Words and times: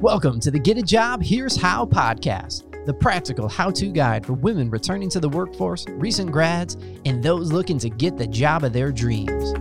Welcome 0.00 0.40
to 0.40 0.50
the 0.50 0.58
Get 0.58 0.78
a 0.78 0.82
Job 0.82 1.22
Here's 1.22 1.60
How 1.60 1.84
podcast, 1.84 2.86
the 2.86 2.94
practical 2.94 3.50
how 3.50 3.70
to 3.72 3.88
guide 3.88 4.24
for 4.24 4.32
women 4.32 4.70
returning 4.70 5.10
to 5.10 5.20
the 5.20 5.28
workforce, 5.28 5.84
recent 5.88 6.32
grads, 6.32 6.78
and 7.04 7.22
those 7.22 7.52
looking 7.52 7.78
to 7.80 7.90
get 7.90 8.16
the 8.16 8.26
job 8.26 8.64
of 8.64 8.72
their 8.72 8.92
dreams. 8.92 9.52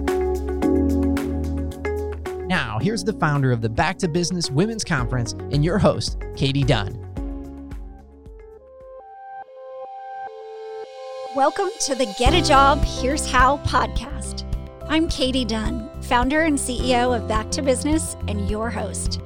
Now, 2.48 2.80
here's 2.80 3.04
the 3.04 3.18
founder 3.20 3.52
of 3.52 3.60
the 3.60 3.68
Back 3.68 3.98
to 3.98 4.08
Business 4.08 4.50
Women's 4.50 4.86
Conference 4.86 5.34
and 5.52 5.66
your 5.66 5.78
host, 5.78 6.24
Katie 6.38 6.64
Dunn. 6.64 6.98
Welcome 11.36 11.70
to 11.82 11.96
the 11.96 12.16
Get 12.18 12.34
a 12.34 12.42
Job 12.42 12.82
Here's 12.86 13.30
How 13.30 13.58
podcast. 13.66 14.46
I'm 14.88 15.10
Katie 15.10 15.44
Dunn, 15.44 15.90
founder 16.02 16.44
and 16.44 16.58
CEO 16.58 17.14
of 17.14 17.28
Back 17.28 17.52
to 17.52 17.62
Business 17.62 18.16
and 18.30 18.50
your 18.50 18.70
host. 18.70 19.20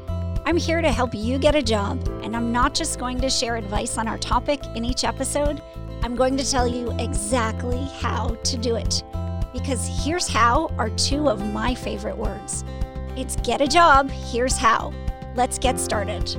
I'm 0.46 0.58
here 0.58 0.82
to 0.82 0.92
help 0.92 1.16
you 1.16 1.38
get 1.38 1.56
a 1.56 1.62
job, 1.62 2.06
and 2.22 2.36
I'm 2.36 2.52
not 2.52 2.74
just 2.74 3.00
going 3.00 3.18
to 3.22 3.30
share 3.30 3.56
advice 3.56 3.98
on 3.98 4.10
our 4.10 4.18
topic 4.18 4.60
in 4.76 4.84
each 4.84 5.06
episode, 5.06 5.62
I'm 6.02 6.18
going 6.18 6.36
to 6.36 6.44
tell 6.52 6.68
you 6.68 6.92
exactly 7.00 7.82
how 8.02 8.36
to 8.36 8.58
do 8.58 8.76
it. 8.76 9.04
Because 9.54 9.88
here's 10.04 10.28
how 10.28 10.68
are 10.78 10.90
two 10.90 11.30
of 11.30 11.42
my 11.54 11.74
favorite 11.74 12.18
words. 12.18 12.66
It's 13.16 13.38
get 13.38 13.62
a 13.62 13.68
job, 13.68 14.10
here's 14.10 14.58
how. 14.58 14.92
Let's 15.34 15.58
get 15.58 15.80
started. 15.80 16.36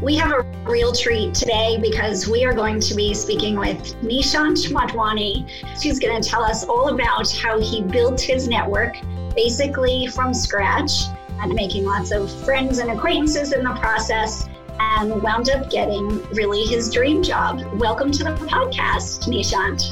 We 0.00 0.14
have 0.14 0.30
a 0.30 0.42
real 0.64 0.92
treat 0.92 1.34
today 1.34 1.76
because 1.82 2.28
we 2.28 2.44
are 2.44 2.54
going 2.54 2.78
to 2.78 2.94
be 2.94 3.14
speaking 3.14 3.58
with 3.58 3.96
Nishant 4.00 4.70
Motwani. 4.70 5.50
She's 5.82 5.98
going 5.98 6.22
to 6.22 6.28
tell 6.28 6.44
us 6.44 6.64
all 6.66 6.94
about 6.94 7.32
how 7.32 7.60
he 7.60 7.82
built 7.82 8.20
his 8.20 8.46
network 8.46 8.94
basically 9.34 10.06
from 10.06 10.32
scratch 10.32 11.06
and 11.44 11.52
making 11.52 11.84
lots 11.84 12.10
of 12.10 12.32
friends 12.42 12.78
and 12.78 12.90
acquaintances 12.90 13.52
in 13.52 13.62
the 13.62 13.74
process 13.74 14.48
and 14.80 15.22
wound 15.22 15.50
up 15.50 15.70
getting 15.70 16.26
really 16.30 16.62
his 16.62 16.90
dream 16.90 17.22
job. 17.22 17.62
Welcome 17.74 18.10
to 18.12 18.24
the 18.24 18.30
podcast, 18.30 19.28
Nishant. 19.28 19.82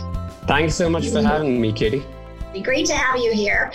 Thanks 0.47 0.75
so 0.75 0.89
much 0.89 1.09
for 1.09 1.19
mm-hmm. 1.19 1.27
having 1.27 1.61
me, 1.61 1.71
Katie. 1.71 2.07
Great 2.63 2.87
to 2.87 2.95
have 2.95 3.19
you 3.19 3.35
here. 3.35 3.71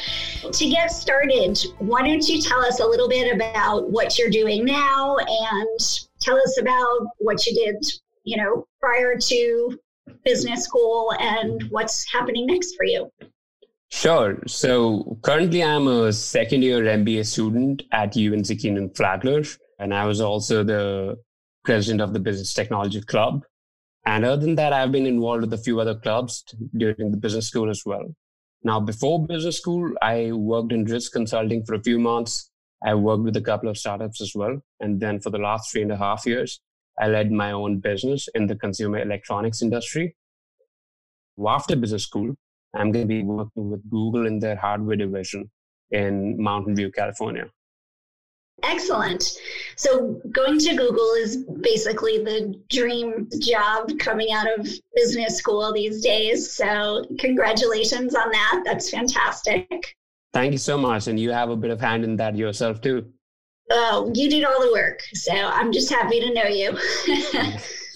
To 0.52 0.69
get 0.69 0.92
started, 0.92 1.59
why 1.78 2.02
don't 2.02 2.28
you 2.28 2.42
tell 2.42 2.66
us 2.66 2.80
a 2.80 2.86
little 2.86 3.08
bit 3.08 3.36
about 3.36 3.91
what 3.91 4.17
you're 4.17 4.31
doing 4.31 4.66
now 4.66 5.17
and 5.17 5.80
tell 6.19 6.38
us 6.38 6.59
about 6.59 7.08
what 7.19 7.45
you 7.45 7.53
did, 7.53 7.75
you 8.23 8.38
know, 8.38 8.66
prior 8.81 9.16
to 9.19 9.80
business 10.25 10.64
school 10.64 11.14
and 11.19 11.62
what's 11.69 12.12
happening 12.12 12.47
next 12.47 12.75
for 12.75 12.86
you? 12.86 13.12
Sure. 13.90 14.38
So 14.48 15.18
currently, 15.22 15.64
I'm 15.64 15.88
a 15.88 16.12
second 16.12 16.62
year 16.62 16.84
MBA 16.84 17.26
student 17.26 17.84
at 17.92 18.18
UNC 18.18 18.60
Kenan 18.60 18.90
Flagler, 18.90 19.44
and 19.80 19.94
I 19.94 20.06
was 20.06 20.20
also 20.20 20.64
the 20.64 21.18
president 21.64 22.02
of 22.02 22.14
the 22.14 22.20
Business 22.20 22.54
Technology 22.54 23.02
Club. 23.02 23.44
And 24.06 24.26
other 24.26 24.42
than 24.42 24.56
that, 24.56 24.74
I've 24.74 24.92
been 24.92 25.06
involved 25.06 25.42
with 25.42 25.54
a 25.54 25.58
few 25.58 25.80
other 25.80 25.96
clubs 25.96 26.44
during 26.76 27.12
the 27.12 27.18
business 27.18 27.48
school 27.48 27.70
as 27.70 27.84
well. 27.86 28.06
Now, 28.64 28.80
before 28.80 29.26
business 29.26 29.58
school, 29.58 29.92
I 30.02 30.32
worked 30.32 30.72
in 30.72 30.86
risk 30.86 31.12
consulting 31.14 31.64
for 31.66 31.76
a 31.76 31.84
few 31.84 32.00
months. 32.00 32.50
I 32.86 32.96
worked 32.96 33.24
with 33.24 33.38
a 33.38 33.42
couple 33.42 33.70
of 33.70 33.78
startups 33.78 34.22
as 34.22 34.34
well. 34.36 34.62
And 34.80 35.00
then 35.00 35.20
for 35.20 35.30
the 35.30 35.38
last 35.38 35.72
three 35.72 35.82
and 35.82 35.92
a 35.92 35.98
half 35.98 36.26
years, 36.26 36.60
I 37.00 37.08
led 37.08 37.32
my 37.32 37.52
own 37.52 37.80
business 37.80 38.28
in 38.34 38.48
the 38.48 38.56
consumer 38.56 39.00
electronics 39.00 39.62
industry. 39.62 40.16
After 41.46 41.76
business 41.76 42.04
school, 42.04 42.36
I'm 42.78 42.92
going 42.92 43.06
to 43.06 43.08
be 43.08 43.23
working 43.23 43.72
with 43.72 43.89
Google 43.89 44.28
in 44.28 44.39
their 44.39 44.56
hardware 44.56 44.95
division 44.95 45.50
in 45.92 46.42
Mountain 46.42 46.75
View, 46.75 46.92
California. 46.92 47.50
Excellent. 48.64 49.38
So, 49.75 50.19
going 50.31 50.58
to 50.59 50.75
Google 50.75 51.11
is 51.19 51.38
basically 51.61 52.23
the 52.23 52.59
dream 52.69 53.30
job 53.39 53.92
coming 54.00 54.31
out 54.31 54.47
of 54.58 54.67
business 54.95 55.38
school 55.38 55.72
these 55.74 56.02
days. 56.02 56.52
So, 56.53 57.06
congratulations 57.19 58.16
on 58.16 58.31
that. 58.31 58.63
That's 58.66 58.90
fantastic. 58.90 59.96
Thank 60.34 60.53
you 60.53 60.57
so 60.57 60.78
much. 60.78 61.07
And 61.07 61.19
you 61.19 61.31
have 61.31 61.50
a 61.50 61.56
bit 61.56 61.69
of 61.69 61.79
hand 61.79 62.03
in 62.03 62.16
that 62.18 62.35
yourself, 62.35 62.81
too. 62.81 63.06
Oh, 63.69 64.12
you 64.16 64.29
did 64.29 64.44
all 64.44 64.59
the 64.59 64.72
work. 64.72 65.02
So, 65.13 65.34
I'm 65.34 65.72
just 65.72 65.90
happy 65.91 66.19
to 66.19 66.34
know 66.34 66.47
you. 66.47 66.78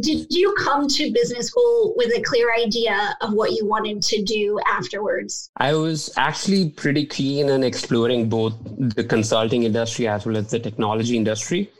did 0.00 0.26
you 0.30 0.54
come 0.58 0.88
to 0.88 1.12
business 1.12 1.48
school 1.48 1.94
with 1.96 2.14
a 2.16 2.22
clear 2.22 2.52
idea 2.54 3.16
of 3.20 3.32
what 3.32 3.52
you 3.52 3.66
wanted 3.66 4.02
to 4.02 4.22
do 4.22 4.60
afterwards? 4.66 5.50
I 5.56 5.72
was 5.74 6.12
actually 6.16 6.70
pretty 6.70 7.06
keen 7.06 7.50
on 7.50 7.62
exploring 7.62 8.28
both 8.28 8.54
the 8.64 9.04
consulting 9.04 9.62
industry 9.62 10.06
as 10.06 10.26
well 10.26 10.36
as 10.36 10.50
the 10.50 10.58
technology 10.58 11.16
industry. 11.16 11.70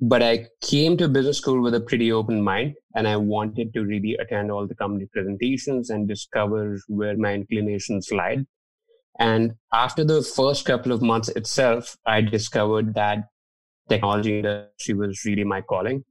But 0.00 0.22
I 0.22 0.46
came 0.62 0.96
to 0.98 1.08
business 1.08 1.38
school 1.38 1.62
with 1.62 1.74
a 1.74 1.80
pretty 1.80 2.12
open 2.12 2.42
mind 2.42 2.74
and 2.94 3.08
I 3.08 3.16
wanted 3.16 3.72
to 3.74 3.82
really 3.82 4.16
attend 4.20 4.50
all 4.50 4.66
the 4.66 4.74
company 4.74 5.06
presentations 5.12 5.90
and 5.90 6.06
discover 6.06 6.78
where 6.88 7.16
my 7.16 7.32
inclinations 7.32 8.10
lied. 8.12 8.46
And 9.18 9.54
after 9.72 10.04
the 10.04 10.22
first 10.22 10.66
couple 10.66 10.92
of 10.92 11.00
months 11.00 11.30
itself, 11.30 11.96
I 12.04 12.20
discovered 12.20 12.94
that 12.94 13.28
technology 13.88 14.38
industry 14.38 14.94
was 14.94 15.24
really 15.24 15.44
my 15.44 15.62
calling 15.62 16.04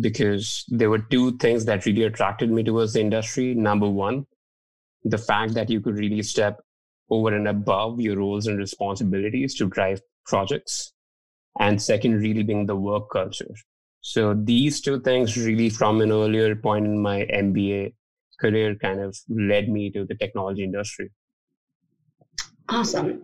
because 0.00 0.64
there 0.68 0.90
were 0.90 0.98
two 0.98 1.36
things 1.38 1.64
that 1.66 1.86
really 1.86 2.04
attracted 2.04 2.50
me 2.50 2.62
towards 2.62 2.94
the 2.94 3.00
industry. 3.00 3.54
Number 3.54 3.88
one, 3.88 4.26
the 5.04 5.18
fact 5.18 5.54
that 5.54 5.70
you 5.70 5.80
could 5.80 5.96
really 5.96 6.22
step 6.22 6.60
over 7.10 7.34
and 7.34 7.46
above 7.46 8.00
your 8.00 8.16
roles 8.16 8.46
and 8.46 8.58
responsibilities 8.58 9.54
to 9.56 9.68
drive 9.68 10.00
projects. 10.26 10.92
And 11.60 11.80
second, 11.80 12.20
really 12.20 12.42
being 12.42 12.66
the 12.66 12.76
work 12.76 13.10
culture. 13.12 13.54
So 14.00 14.34
these 14.34 14.80
two 14.80 15.00
things 15.00 15.36
really 15.36 15.70
from 15.70 16.00
an 16.00 16.10
earlier 16.10 16.56
point 16.56 16.84
in 16.84 16.98
my 16.98 17.26
MBA 17.32 17.94
career 18.40 18.74
kind 18.74 19.00
of 19.00 19.16
led 19.28 19.68
me 19.68 19.90
to 19.92 20.04
the 20.04 20.14
technology 20.16 20.64
industry. 20.64 21.10
Awesome. 22.68 23.22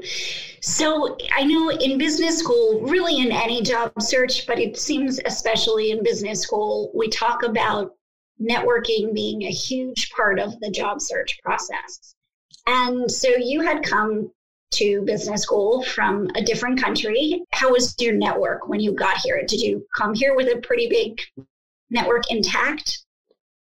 So 0.61 1.17
I 1.35 1.45
know 1.45 1.71
in 1.71 1.97
business 1.97 2.39
school, 2.39 2.83
really 2.83 3.19
in 3.19 3.33
any 3.33 3.63
job 3.63 3.93
search, 4.01 4.47
but 4.47 4.59
it 4.59 4.77
seems 4.77 5.19
especially 5.25 5.91
in 5.93 6.03
business 6.03 6.43
school, 6.43 6.91
we 6.95 7.09
talk 7.09 7.43
about 7.43 7.95
networking 8.41 9.15
being 9.15 9.43
a 9.43 9.51
huge 9.51 10.11
part 10.11 10.39
of 10.39 10.59
the 10.61 10.71
job 10.71 11.01
search 11.01 11.39
process. 11.43 12.15
And 12.67 13.11
so 13.11 13.29
you 13.29 13.63
had 13.63 13.83
come 13.83 14.31
to 14.73 15.03
business 15.03 15.43
school 15.43 15.83
from 15.83 16.29
a 16.37 16.43
different 16.43 16.81
country. 16.81 17.43
How 17.53 17.73
was 17.73 17.95
your 17.99 18.15
network 18.15 18.69
when 18.69 18.81
you 18.81 18.93
got 18.93 19.17
here? 19.19 19.43
Did 19.47 19.61
you 19.61 19.87
come 19.97 20.15
here 20.15 20.37
with 20.37 20.49
a 20.49 20.61
pretty 20.61 20.89
big 20.89 21.21
network 21.91 22.31
intact? 22.31 23.05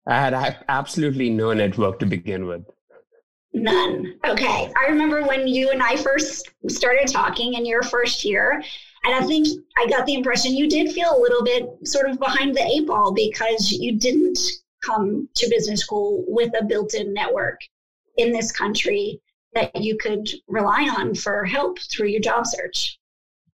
I 0.06 0.19
had 0.19 0.63
absolutely 0.67 1.29
no 1.29 1.53
network 1.53 2.00
to 2.00 2.06
begin 2.06 2.47
with. 2.47 2.63
None. 3.53 4.13
Okay. 4.25 4.71
I 4.77 4.89
remember 4.89 5.23
when 5.23 5.47
you 5.47 5.71
and 5.71 5.81
I 5.81 5.95
first 5.95 6.49
started 6.67 7.07
talking 7.07 7.55
in 7.55 7.65
your 7.65 7.81
first 7.81 8.23
year, 8.23 8.63
and 9.03 9.15
I 9.15 9.25
think 9.25 9.47
I 9.77 9.87
got 9.87 10.05
the 10.05 10.13
impression 10.13 10.55
you 10.55 10.69
did 10.69 10.91
feel 10.91 11.15
a 11.15 11.19
little 11.19 11.43
bit 11.43 11.67
sort 11.83 12.09
of 12.09 12.19
behind 12.19 12.55
the 12.55 12.63
eight 12.63 12.87
ball 12.87 13.13
because 13.13 13.71
you 13.71 13.97
didn't 13.97 14.39
come 14.83 15.27
to 15.35 15.49
business 15.49 15.81
school 15.81 16.23
with 16.27 16.51
a 16.59 16.63
built 16.63 16.93
in 16.93 17.13
network 17.13 17.59
in 18.17 18.31
this 18.31 18.51
country 18.51 19.19
that 19.53 19.75
you 19.75 19.97
could 19.97 20.29
rely 20.47 20.87
on 20.97 21.16
for 21.16 21.43
help 21.43 21.79
through 21.79 22.07
your 22.07 22.21
job 22.21 22.45
search. 22.45 22.99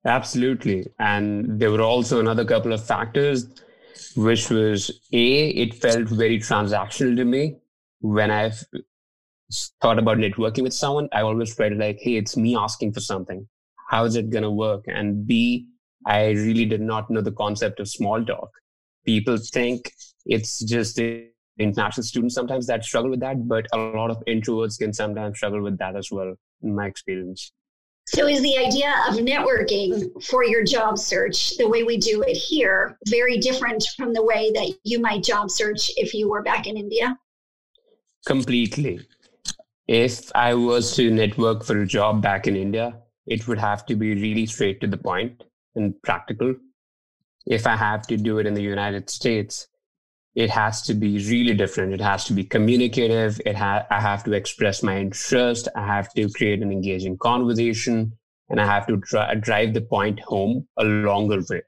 Absolutely. 0.03 0.85
And 1.00 1.59
there 1.59 1.72
were 1.72 1.81
also 1.81 2.19
another 2.19 2.45
couple 2.45 2.73
of 2.73 2.85
factors, 2.85 3.47
which 4.16 4.50
was 4.50 4.91
A, 5.13 5.47
it 5.47 5.73
felt 5.73 6.09
very 6.09 6.39
transactional 6.39 7.16
to 7.16 7.25
me 7.25 7.56
when 8.01 8.29
I 8.29 8.51
thought 9.81 10.00
about 10.00 10.17
networking 10.17 10.63
with 10.63 10.73
someone, 10.73 11.09
I 11.11 11.22
always 11.22 11.53
felt 11.53 11.73
like, 11.73 12.00
hey, 12.01 12.16
it's 12.16 12.35
me 12.38 12.56
asking 12.56 12.94
for 12.94 13.00
something. 13.00 13.47
How 13.89 14.06
is 14.06 14.16
it 14.16 14.29
going 14.29 14.44
to 14.44 14.51
work? 14.51 14.85
And 14.88 15.25
B, 15.27 15.68
I 16.06 16.31
really 16.31 16.65
did 16.65 16.81
not 16.81 17.09
know 17.09 17.21
the 17.21 17.31
concept 17.31 17.80
of 17.80 17.88
small 17.88 18.24
talk. 18.24 18.50
People 19.06 19.38
think 19.38 19.92
it's 20.25 20.59
just 20.59 20.95
the 20.95 21.30
international 21.59 22.03
students 22.03 22.36
sometimes 22.36 22.68
that 22.68 22.83
struggle 22.83 23.12
with 23.12 23.19
that, 23.19 23.47
but 23.47 23.68
a 23.74 23.77
lot 23.77 24.09
of 24.09 24.21
introverts 24.27 24.77
can 24.77 24.94
sometimes 24.94 25.38
struggle 25.38 25.62
with 25.62 25.77
that 25.77 25.95
as 25.95 26.09
well, 26.12 26.36
in 26.63 26.75
my 26.75 26.88
experience. 26.88 27.51
So, 28.07 28.27
is 28.27 28.41
the 28.41 28.57
idea 28.57 28.94
of 29.09 29.15
networking 29.15 30.24
for 30.24 30.44
your 30.44 30.63
job 30.63 31.00
search, 31.00 31.57
the 31.57 31.68
way 31.68 31.81
we 31.81 31.98
do 31.98 32.21
it 32.21 32.38
here, 32.38 33.00
very 33.07 33.39
different 33.39 33.83
from 33.98 34.13
the 34.13 34.24
way 34.24 34.51
that 34.53 34.71
you 34.83 35.00
might 35.00 35.24
job 35.24 35.50
search 35.50 35.89
if 35.98 36.13
you 36.13 36.30
were 36.30 36.44
back 36.44 36.68
in 36.68 36.77
India? 36.77 37.18
Completely 38.27 39.00
if 39.88 40.32
I 40.36 40.54
was 40.54 40.96
to 40.96 41.12
network 41.12 41.64
for 41.64 41.82
a 41.82 41.88
job 41.88 42.22
back 42.22 42.48
in 42.48 42.56
India, 42.56 43.00
it 43.28 43.48
would 43.48 43.60
have 43.60 43.86
to 43.88 43.96
be 43.96 44.16
really 44.16 44.46
straight 44.46 44.82
to 44.82 44.88
the 44.88 44.98
point 44.98 45.44
and 45.76 46.00
practical. 46.04 46.56
If 47.46 47.68
I 47.68 47.76
have 47.76 48.08
to 48.08 48.18
do 48.18 48.40
it 48.40 48.48
in 48.48 48.54
the 48.54 48.62
United 48.62 49.10
States, 49.10 49.68
it 50.34 50.50
has 50.50 50.82
to 50.84 50.94
be 50.94 51.18
really 51.30 51.54
different. 51.54 51.94
It 51.94 52.02
has 52.02 52.26
to 52.26 52.34
be 52.34 52.44
communicative. 52.44 53.40
It 53.46 53.56
ha- 53.56 53.86
I 53.90 54.02
have 54.02 54.24
to 54.26 54.34
express 54.34 54.84
my 54.84 54.98
interest. 54.98 55.68
I 55.76 55.86
have 55.86 56.14
to 56.14 56.30
create 56.30 56.62
an 56.62 56.72
engaging 56.72 57.18
conversation 57.18 58.14
and 58.50 58.60
I 58.60 58.66
have 58.66 58.88
to 58.88 58.98
drive 59.40 59.74
the 59.74 59.82
point 59.82 60.20
home 60.20 60.68
a 60.78 60.84
longer 60.84 61.42
way. 61.50 61.62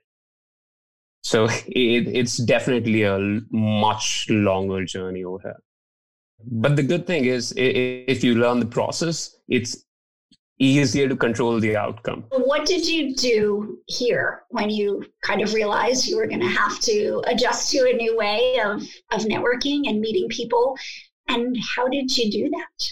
So 1.22 1.46
it, 1.68 2.08
it's 2.08 2.38
definitely 2.38 3.04
a 3.04 3.42
much 3.52 4.28
longer 4.30 4.84
journey 4.86 5.24
over 5.24 5.42
here. 5.42 5.64
But 6.44 6.76
the 6.76 6.84
good 6.84 7.08
thing 7.08 7.26
is, 7.26 7.54
if 7.58 8.24
you 8.24 8.36
learn 8.36 8.60
the 8.60 8.66
process, 8.66 9.36
it's 9.48 9.84
easier 10.60 11.08
to 11.08 11.16
control 11.16 11.60
the 11.60 11.76
outcome. 11.76 12.26
What 12.32 12.66
did 12.66 12.88
you 12.88 13.16
do 13.16 13.80
here 13.88 14.44
when 14.50 14.70
you 14.70 15.04
kind 15.22 15.42
of 15.42 15.54
realized 15.54 16.08
you 16.08 16.18
were 16.18 16.28
going 16.28 16.42
to 16.42 16.48
have 16.48 16.80
to 16.82 17.22
adjust 17.28 17.72
to 17.72 17.90
a 17.90 17.94
new 17.94 18.18
way 18.18 18.60
of, 18.64 18.82
of 19.12 19.22
networking 19.26 19.88
and 19.88 20.00
meeting 20.00 20.28
people? 20.30 20.78
And 21.28 21.58
how 21.76 21.88
did 21.88 22.16
you 22.18 22.32
do 22.32 22.50
that? 22.50 22.92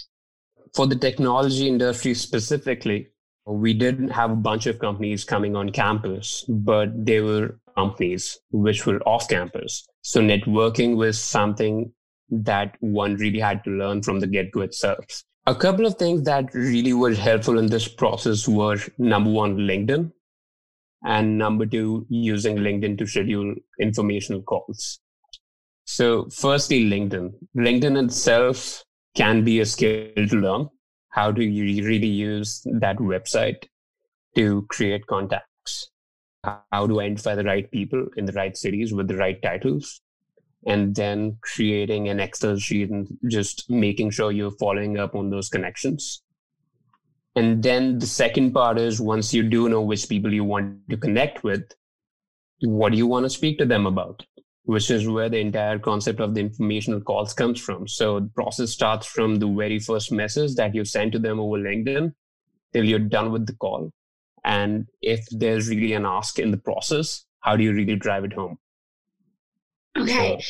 For 0.74 0.86
the 0.86 0.96
technology 0.96 1.66
industry 1.66 2.14
specifically, 2.14 3.08
we 3.46 3.72
didn't 3.72 4.08
have 4.08 4.30
a 4.30 4.36
bunch 4.36 4.66
of 4.66 4.78
companies 4.78 5.24
coming 5.24 5.56
on 5.56 5.70
campus, 5.70 6.44
but 6.48 6.88
they 7.04 7.20
were 7.20 7.58
companies 7.76 8.38
which 8.50 8.86
were 8.86 9.00
off 9.08 9.28
campus. 9.28 9.86
So 10.02 10.20
networking 10.20 10.96
was 10.96 11.20
something 11.20 11.92
that 12.30 12.76
one 12.80 13.14
really 13.16 13.40
had 13.40 13.62
to 13.64 13.70
learn 13.70 14.02
from 14.02 14.20
the 14.20 14.26
get 14.26 14.50
go 14.50 14.60
itself. 14.60 15.22
A 15.46 15.54
couple 15.54 15.86
of 15.86 15.94
things 15.96 16.24
that 16.24 16.52
really 16.54 16.92
were 16.92 17.14
helpful 17.14 17.58
in 17.58 17.66
this 17.66 17.86
process 17.86 18.48
were 18.48 18.78
number 18.98 19.30
one, 19.30 19.56
LinkedIn, 19.58 20.10
and 21.04 21.38
number 21.38 21.66
two, 21.66 22.04
using 22.08 22.56
LinkedIn 22.56 22.98
to 22.98 23.06
schedule 23.06 23.54
informational 23.80 24.42
calls. 24.42 24.98
So, 25.84 26.28
firstly, 26.34 26.84
LinkedIn. 26.90 27.32
LinkedIn 27.56 28.04
itself 28.04 28.82
can 29.14 29.44
be 29.44 29.60
a 29.60 29.66
skill 29.66 30.10
to 30.16 30.36
learn. 30.36 30.68
How 31.10 31.30
do 31.30 31.42
you 31.42 31.86
really 31.86 32.08
use 32.08 32.60
that 32.80 32.96
website 32.96 33.66
to 34.34 34.66
create 34.68 35.06
contacts? 35.06 35.90
How 36.42 36.86
to 36.88 37.00
identify 37.00 37.36
the 37.36 37.44
right 37.44 37.70
people 37.70 38.08
in 38.16 38.26
the 38.26 38.32
right 38.32 38.56
cities 38.56 38.92
with 38.92 39.06
the 39.06 39.16
right 39.16 39.40
titles? 39.40 40.00
And 40.66 40.94
then 40.96 41.38
creating 41.42 42.08
an 42.08 42.18
Excel 42.18 42.58
sheet 42.58 42.90
and 42.90 43.16
just 43.28 43.70
making 43.70 44.10
sure 44.10 44.32
you're 44.32 44.50
following 44.50 44.98
up 44.98 45.14
on 45.14 45.30
those 45.30 45.48
connections. 45.48 46.22
And 47.36 47.62
then 47.62 47.98
the 47.98 48.06
second 48.06 48.52
part 48.52 48.78
is 48.78 49.00
once 49.00 49.32
you 49.32 49.42
do 49.42 49.68
know 49.68 49.82
which 49.82 50.08
people 50.08 50.32
you 50.32 50.42
want 50.42 50.88
to 50.90 50.96
connect 50.96 51.44
with, 51.44 51.62
what 52.62 52.92
do 52.92 52.98
you 52.98 53.06
want 53.06 53.24
to 53.24 53.30
speak 53.30 53.58
to 53.58 53.66
them 53.66 53.86
about? 53.86 54.24
Which 54.64 54.90
is 54.90 55.06
where 55.06 55.28
the 55.28 55.38
entire 55.38 55.78
concept 55.78 56.18
of 56.18 56.34
the 56.34 56.40
informational 56.40 57.00
calls 57.00 57.32
comes 57.32 57.60
from. 57.60 57.86
So 57.86 58.20
the 58.20 58.30
process 58.30 58.70
starts 58.70 59.06
from 59.06 59.36
the 59.36 59.46
very 59.46 59.78
first 59.78 60.10
message 60.10 60.56
that 60.56 60.74
you 60.74 60.84
send 60.84 61.12
to 61.12 61.20
them 61.20 61.38
over 61.38 61.58
LinkedIn 61.58 62.12
till 62.72 62.84
you're 62.84 62.98
done 62.98 63.30
with 63.30 63.46
the 63.46 63.54
call. 63.54 63.92
And 64.44 64.86
if 65.02 65.24
there's 65.30 65.68
really 65.68 65.92
an 65.92 66.06
ask 66.06 66.38
in 66.38 66.50
the 66.50 66.56
process, 66.56 67.24
how 67.40 67.56
do 67.56 67.62
you 67.62 67.72
really 67.72 67.96
drive 67.96 68.24
it 68.24 68.32
home? 68.32 68.58
Okay. 69.98 70.42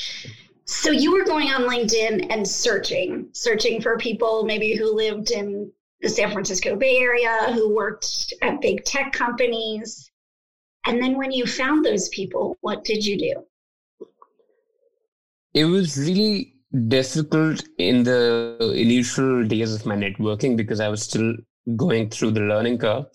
So 0.65 0.91
you 0.91 1.13
were 1.13 1.25
going 1.25 1.49
on 1.49 1.63
LinkedIn 1.63 2.27
and 2.31 2.47
searching, 2.47 3.29
searching 3.33 3.81
for 3.81 3.97
people 3.97 4.45
maybe 4.45 4.75
who 4.75 4.95
lived 4.95 5.31
in 5.31 5.71
the 6.01 6.09
San 6.09 6.33
Francisco 6.33 6.77
Bay 6.77 6.99
Area, 6.99 7.53
who 7.53 7.75
worked 7.75 8.35
at 8.43 8.61
big 8.61 8.85
tech 8.85 9.13
companies. 9.13 10.11
And 10.87 11.01
then 11.01 11.17
when 11.17 11.31
you 11.31 11.47
found 11.47 11.85
those 11.85 12.09
people, 12.09 12.57
what 12.61 12.85
did 12.85 13.07
you 13.07 13.19
do? 13.19 14.07
It 15.55 15.65
was 15.65 15.97
really 15.97 16.55
difficult 16.89 17.63
in 17.79 18.03
the 18.03 18.73
initial 18.75 19.45
days 19.45 19.73
of 19.75 19.87
my 19.87 19.97
networking 19.97 20.57
because 20.57 20.81
I 20.81 20.89
was 20.89 21.03
still 21.03 21.35
going 21.77 22.11
through 22.11 22.33
the 22.33 22.41
learning 22.41 22.79
curve 22.79 23.07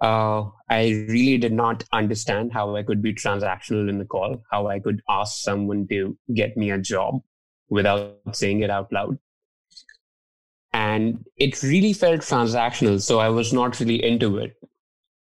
uh, 0.00 0.44
I 0.70 1.06
really 1.08 1.38
did 1.38 1.52
not 1.52 1.84
understand 1.92 2.52
how 2.52 2.76
I 2.76 2.82
could 2.82 3.02
be 3.02 3.14
transactional 3.14 3.88
in 3.88 3.98
the 3.98 4.04
call, 4.04 4.42
how 4.50 4.68
I 4.68 4.78
could 4.78 5.02
ask 5.08 5.42
someone 5.42 5.88
to 5.88 6.16
get 6.34 6.56
me 6.56 6.70
a 6.70 6.78
job 6.78 7.20
without 7.68 8.18
saying 8.32 8.60
it 8.60 8.70
out 8.70 8.92
loud. 8.92 9.18
And 10.72 11.24
it 11.36 11.62
really 11.62 11.92
felt 11.92 12.20
transactional. 12.20 13.00
So 13.00 13.18
I 13.18 13.28
was 13.28 13.52
not 13.52 13.80
really 13.80 14.04
into 14.04 14.38
it. 14.38 14.54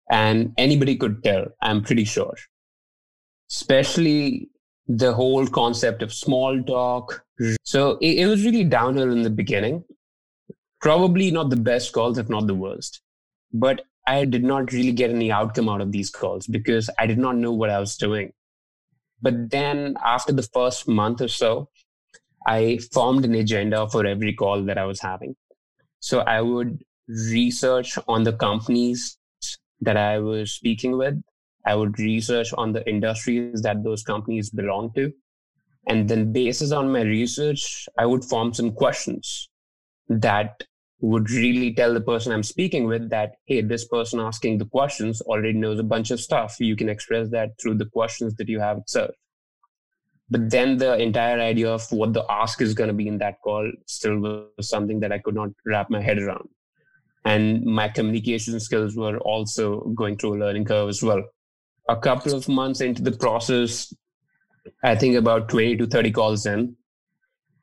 And 0.09 0.53
anybody 0.57 0.95
could 0.97 1.23
tell, 1.23 1.45
I'm 1.61 1.83
pretty 1.83 2.03
sure. 2.03 2.35
Especially 3.49 4.49
the 4.87 5.13
whole 5.13 5.47
concept 5.47 6.01
of 6.01 6.13
small 6.13 6.61
talk. 6.63 7.23
So 7.63 7.97
it, 7.99 8.19
it 8.19 8.25
was 8.27 8.43
really 8.43 8.63
downhill 8.63 9.11
in 9.11 9.23
the 9.23 9.29
beginning. 9.29 9.83
Probably 10.81 11.31
not 11.31 11.49
the 11.49 11.55
best 11.55 11.93
calls, 11.93 12.17
if 12.17 12.29
not 12.29 12.47
the 12.47 12.55
worst. 12.55 13.01
But 13.53 13.83
I 14.07 14.25
did 14.25 14.43
not 14.43 14.71
really 14.71 14.91
get 14.91 15.09
any 15.09 15.31
outcome 15.31 15.67
out 15.67 15.81
of 15.81 15.91
these 15.91 16.09
calls 16.09 16.45
because 16.47 16.89
I 16.99 17.07
did 17.07 17.17
not 17.17 17.37
know 17.37 17.51
what 17.51 17.69
I 17.69 17.79
was 17.79 17.95
doing. 17.97 18.33
But 19.21 19.49
then 19.49 19.97
after 20.03 20.31
the 20.31 20.43
first 20.43 20.87
month 20.87 21.21
or 21.21 21.27
so, 21.27 21.69
I 22.45 22.77
formed 22.93 23.25
an 23.25 23.33
agenda 23.33 23.87
for 23.89 24.05
every 24.05 24.33
call 24.33 24.63
that 24.63 24.77
I 24.77 24.85
was 24.85 25.01
having. 25.01 25.35
So 25.99 26.19
I 26.19 26.41
would 26.41 26.83
research 27.07 27.97
on 28.07 28.23
the 28.23 28.33
companies 28.33 29.17
that 29.81 29.97
I 29.97 30.19
was 30.19 30.51
speaking 30.51 30.97
with. 30.97 31.21
I 31.65 31.73
would 31.75 31.97
research 31.97 32.53
on 32.53 32.73
the 32.73 32.87
industries 32.87 33.63
that 33.63 33.83
those 33.83 34.03
companies 34.03 34.51
belong 34.51 34.93
to. 34.93 35.11
And 35.87 36.07
then, 36.07 36.31
basis 36.31 36.71
on 36.71 36.91
my 36.91 37.01
research, 37.01 37.87
I 37.97 38.05
would 38.05 38.23
form 38.23 38.53
some 38.53 38.71
questions 38.71 39.49
that 40.09 40.63
would 41.01 41.29
really 41.29 41.73
tell 41.73 41.93
the 41.93 42.01
person 42.01 42.31
I'm 42.31 42.43
speaking 42.43 42.85
with 42.85 43.09
that, 43.09 43.35
hey, 43.45 43.61
this 43.61 43.85
person 43.85 44.19
asking 44.19 44.57
the 44.57 44.65
questions 44.65 45.21
already 45.21 45.53
knows 45.53 45.79
a 45.79 45.83
bunch 45.83 46.11
of 46.11 46.19
stuff. 46.19 46.55
You 46.59 46.75
can 46.75 46.89
express 46.89 47.29
that 47.29 47.59
through 47.61 47.75
the 47.75 47.85
questions 47.85 48.35
that 48.35 48.47
you 48.47 48.59
have 48.59 48.77
itself. 48.77 49.11
But 50.29 50.49
then 50.49 50.77
the 50.77 50.97
entire 50.97 51.39
idea 51.39 51.71
of 51.71 51.85
what 51.91 52.13
the 52.13 52.25
ask 52.29 52.61
is 52.61 52.73
going 52.73 52.87
to 52.87 52.93
be 52.93 53.07
in 53.07 53.19
that 53.19 53.41
call 53.43 53.71
still 53.85 54.19
was 54.19 54.69
something 54.69 54.99
that 55.01 55.11
I 55.11 55.19
could 55.19 55.35
not 55.35 55.49
wrap 55.65 55.89
my 55.89 56.01
head 56.01 56.17
around. 56.17 56.49
And 57.25 57.63
my 57.63 57.89
communication 57.89 58.59
skills 58.59 58.95
were 58.95 59.17
also 59.19 59.81
going 59.95 60.17
through 60.17 60.35
a 60.35 60.39
learning 60.39 60.65
curve 60.65 60.89
as 60.89 61.03
well. 61.03 61.23
A 61.89 61.97
couple 61.97 62.33
of 62.33 62.47
months 62.47 62.81
into 62.81 63.03
the 63.03 63.11
process, 63.11 63.93
I 64.83 64.95
think 64.95 65.15
about 65.15 65.49
20 65.49 65.77
to 65.77 65.87
30 65.87 66.11
calls 66.11 66.45
in, 66.45 66.75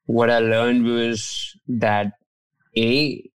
what 0.07 0.31
I 0.31 0.39
learned 0.39 0.85
was 0.85 1.57
that 1.67 2.13
a 2.77 3.31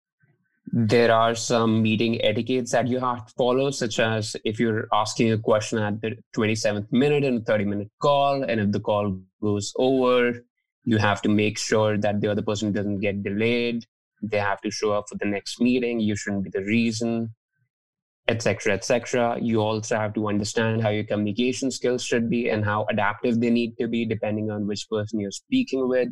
there 0.72 1.14
are 1.14 1.36
some 1.36 1.82
meeting 1.82 2.22
etiquettes 2.24 2.72
that 2.72 2.88
you 2.88 3.00
have 3.00 3.26
to 3.26 3.34
follow, 3.38 3.72
such 3.72 4.00
as 4.00 4.36
if 4.44 4.60
you're 4.60 4.88
asking 4.94 5.32
a 5.32 5.38
question 5.38 5.80
at 5.80 6.02
the 6.02 6.18
27th 6.36 6.92
minute 6.92 7.24
in 7.24 7.38
a 7.38 7.42
30 7.42 7.66
minute 7.66 7.90
call, 8.02 8.44
and 8.44 8.60
if 8.60 8.72
the 8.72 8.80
call 8.80 9.18
goes 9.42 9.72
over, 9.78 10.44
you 10.84 10.98
have 10.98 11.22
to 11.22 11.30
make 11.30 11.58
sure 11.58 11.98
that 11.98 12.20
the 12.20 12.28
other 12.28 12.42
person 12.42 12.72
doesn't 12.72 13.00
get 13.00 13.24
delayed. 13.24 13.86
They 14.22 14.38
have 14.38 14.60
to 14.62 14.72
show 14.72 14.92
up 14.92 15.06
for 15.08 15.16
the 15.16 15.26
next 15.26 15.62
meeting. 15.62 16.00
You 16.00 16.16
shouldn't 16.16 16.44
be 16.44 16.50
the 16.50 16.66
reason, 16.66 17.34
etc., 18.28 18.74
etc. 18.74 19.38
You 19.42 19.62
also 19.62 19.96
have 19.96 20.14
to 20.16 20.28
understand 20.28 20.82
how 20.82 20.90
your 20.90 21.04
communication 21.04 21.72
skills 21.72 22.04
should 22.04 22.30
be 22.30 22.50
and 22.50 22.66
how 22.66 22.86
adaptive 22.90 23.40
they 23.40 23.50
need 23.50 23.78
to 23.78 23.88
be, 23.88 24.06
depending 24.06 24.52
on 24.52 24.68
which 24.68 24.90
person 24.90 25.20
you're 25.20 25.32
speaking 25.32 25.88
with 25.88 26.10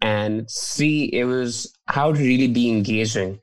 and 0.00 0.50
see 0.50 1.04
it 1.06 1.24
was 1.24 1.74
how 1.86 2.12
to 2.12 2.18
really 2.18 2.48
be 2.48 2.68
engaging. 2.68 3.40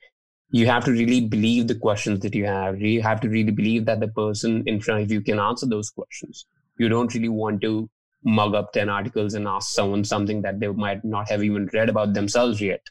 You 0.51 0.67
have 0.67 0.85
to 0.85 0.91
really 0.91 1.21
believe 1.21 1.67
the 1.67 1.75
questions 1.75 2.19
that 2.19 2.35
you 2.35 2.45
have. 2.45 2.79
You 2.79 3.01
have 3.01 3.19
to 3.21 3.29
really 3.29 3.51
believe 3.51 3.85
that 3.85 3.99
the 3.99 4.07
person 4.07 4.63
in 4.67 4.79
front 4.79 5.01
of 5.01 5.11
you 5.11 5.21
can 5.21 5.39
answer 5.39 5.65
those 5.65 5.89
questions. 5.89 6.45
You 6.77 6.89
don't 6.89 7.13
really 7.13 7.29
want 7.29 7.61
to 7.61 7.89
mug 8.23 8.53
up 8.53 8.71
10 8.71 8.87
articles 8.87 9.33
and 9.33 9.47
ask 9.47 9.73
someone 9.73 10.03
something 10.03 10.41
that 10.43 10.59
they 10.59 10.67
might 10.67 11.03
not 11.03 11.29
have 11.29 11.43
even 11.43 11.69
read 11.73 11.89
about 11.89 12.13
themselves 12.13 12.61
yet. 12.61 12.81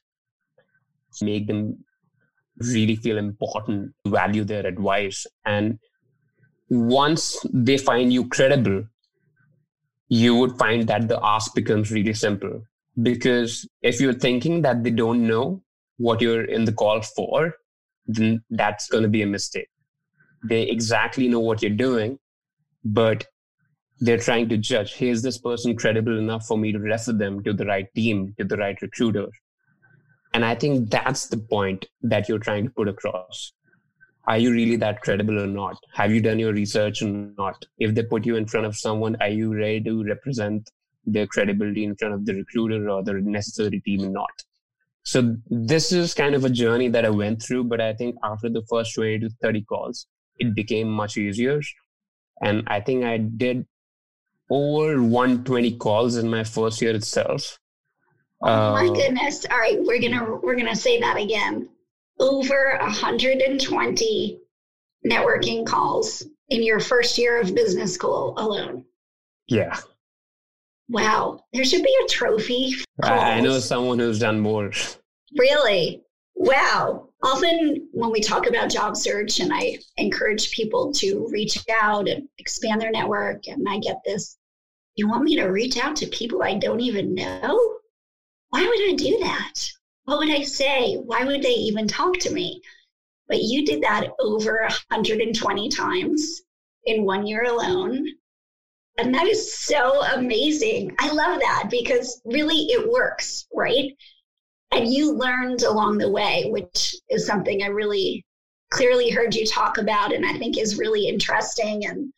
Make 1.21 1.47
them 1.47 1.85
really 2.59 2.97
feel 2.97 3.17
important, 3.17 3.95
value 4.07 4.45
their 4.45 4.67
advice. 4.67 5.27
And 5.45 5.79
once 6.69 7.45
they 7.53 7.79
find 7.79 8.13
you 8.13 8.29
credible, 8.29 8.85
you 10.09 10.35
would 10.35 10.59
find 10.59 10.89
that 10.89 11.09
the 11.09 11.19
ask 11.23 11.55
becomes 11.55 11.91
really 11.93 12.13
simple 12.13 12.63
because 13.01 13.69
if 13.81 14.01
you're 14.01 14.13
thinking 14.13 14.63
that 14.63 14.83
they 14.83 14.91
don't 14.91 15.27
know 15.27 15.63
what 15.97 16.21
you're 16.21 16.45
in 16.45 16.65
the 16.65 16.73
call 16.73 17.01
for, 17.01 17.55
then 18.07 18.43
that's 18.51 18.89
going 18.89 19.03
to 19.03 19.09
be 19.09 19.23
a 19.23 19.27
mistake. 19.27 19.69
They 20.45 20.63
exactly 20.63 21.29
know 21.29 21.41
what 21.41 21.63
you're 21.63 21.71
doing, 21.71 22.19
but 22.85 23.27
they're 24.01 24.19
trying 24.19 24.49
to 24.49 24.57
judge 24.57 24.95
hey, 24.95 25.11
is 25.11 25.23
this 25.23 25.39
person 25.39 25.77
credible 25.77 26.19
enough 26.19 26.47
for 26.47 26.59
me 26.59 26.73
to 26.73 26.79
refer 26.79 27.13
them 27.13 27.43
to 27.45 27.53
the 27.53 27.65
right 27.65 27.87
team, 27.95 28.35
to 28.39 28.45
the 28.45 28.57
right 28.57 28.81
recruiter? 28.83 29.29
And 30.35 30.45
I 30.45 30.55
think 30.55 30.91
that's 30.91 31.27
the 31.29 31.37
point 31.37 31.87
that 32.03 32.29
you're 32.29 32.39
trying 32.39 32.65
to 32.65 32.71
put 32.71 32.89
across. 32.89 33.53
Are 34.27 34.39
you 34.39 34.53
really 34.53 34.77
that 34.77 35.03
credible 35.03 35.41
or 35.41 35.47
not? 35.47 35.77
Have 35.95 36.13
you 36.13 36.21
done 36.21 36.39
your 36.39 36.53
research 36.53 37.03
or 37.03 37.09
not? 37.09 37.65
If 37.79 37.95
they 37.95 38.03
put 38.03 38.25
you 38.25 38.37
in 38.37 38.47
front 38.47 38.67
of 38.67 38.77
someone, 38.77 39.17
are 39.21 39.29
you 39.29 39.55
ready 39.55 39.83
to 39.85 40.05
represent 40.05 40.71
their 41.05 41.27
credibility 41.27 41.85
in 41.85 41.97
front 41.97 42.15
of 42.15 42.25
the 42.25 42.35
recruiter 42.35 42.89
or 42.89 43.03
the 43.03 43.15
necessary 43.15 43.81
team 43.81 44.05
or 44.05 44.11
not. 44.11 44.43
So 45.05 45.37
this 45.51 45.91
is 45.91 46.15
kind 46.15 46.35
of 46.35 46.45
a 46.45 46.51
journey 46.51 46.89
that 46.89 47.05
I 47.05 47.11
went 47.11 47.43
through, 47.43 47.65
but 47.65 47.81
I 47.81 47.93
think 47.93 48.17
after 48.23 48.49
the 48.49 48.63
first 48.71 48.95
20 48.95 49.19
to 49.21 49.31
30 49.43 49.63
calls, 49.63 50.07
it 50.39 50.55
became 50.55 50.89
much 50.89 51.17
easier. 51.17 51.61
And 52.41 52.63
I 52.69 52.81
think 52.81 53.05
I 53.05 53.19
did 53.19 53.67
over 54.51 55.03
120 55.03 55.77
calls 55.79 56.17
in 56.17 56.29
my 56.29 56.45
first 56.45 56.81
year 56.81 56.95
itself. 56.95 57.59
Oh 58.43 58.73
my 58.73 58.87
uh, 58.87 58.93
goodness. 58.93 59.47
All 59.51 59.59
right, 59.59 59.79
we're 59.81 60.01
to 60.01 60.41
we're 60.43 60.57
going 60.57 60.67
to 60.67 60.77
say 60.77 61.01
that 61.01 61.17
again. 61.17 61.69
Over 62.19 62.77
120 62.81 64.41
networking 65.07 65.67
calls 65.67 66.25
in 66.49 66.63
your 66.63 66.81
first 66.81 67.19
year 67.19 67.41
of 67.41 67.55
business 67.55 67.95
school 67.95 68.35
alone. 68.37 68.85
Yeah. 69.49 69.79
Wow. 70.89 71.45
There 71.53 71.65
should 71.65 71.83
be 71.83 71.97
a 72.05 72.09
trophy. 72.09 72.75
I 73.03 73.41
know 73.41 73.59
someone 73.59 73.99
who's 73.99 74.19
done 74.19 74.41
more. 74.41 74.71
Really? 75.37 76.03
Wow. 76.35 77.09
Often 77.23 77.89
when 77.93 78.11
we 78.11 78.21
talk 78.21 78.49
about 78.49 78.71
job 78.71 78.97
search 78.97 79.41
and 79.41 79.53
I 79.55 79.79
encourage 79.97 80.51
people 80.51 80.93
to 80.95 81.27
reach 81.31 81.59
out 81.71 82.09
and 82.09 82.29
expand 82.39 82.81
their 82.81 82.91
network, 82.91 83.47
and 83.47 83.67
I 83.69 83.79
get 83.79 84.01
this, 84.05 84.37
you 84.97 85.09
want 85.09 85.25
me 85.25 85.37
to 85.37 85.47
reach 85.47 85.77
out 85.77 85.97
to 85.97 86.07
people 86.07 86.43
I 86.43 86.55
don't 86.59 86.81
even 86.81 87.15
know? 87.15 87.79
Why 88.51 88.67
would 88.67 88.91
I 88.91 88.95
do 88.97 89.19
that? 89.21 89.55
What 90.05 90.19
would 90.19 90.31
I 90.31 90.43
say? 90.43 90.97
Why 90.97 91.25
would 91.25 91.43
they 91.43 91.51
even 91.51 91.87
talk 91.87 92.19
to 92.19 92.33
me? 92.33 92.61
But 93.29 93.41
you 93.41 93.65
did 93.65 93.83
that 93.83 94.11
over 94.19 94.69
120 94.89 95.69
times 95.71 96.43
in 96.85 97.05
one 97.05 97.27
year 97.27 97.45
alone. 97.45 98.07
And 98.99 99.15
that 99.15 99.27
is 99.27 99.59
so 99.59 100.03
amazing. 100.15 100.95
I 100.99 101.11
love 101.11 101.41
that 101.41 101.69
because 101.71 102.21
really 102.25 102.67
it 102.67 102.89
works, 102.89 103.47
right? 103.53 103.91
And 104.71 104.93
you 104.93 105.13
learned 105.13 105.63
along 105.63 105.99
the 105.99 106.11
way, 106.11 106.47
which 106.49 106.95
is 107.09 107.27
something 107.27 107.63
I 107.63 107.67
really 107.67 108.25
clearly 108.71 109.11
heard 109.11 109.35
you 109.35 109.47
talk 109.47 109.79
about 109.79 110.13
and 110.13 110.25
I 110.25 110.39
think 110.39 110.59
is 110.59 110.79
really 110.79 111.07
interesting 111.07 111.85
and 111.87 112.13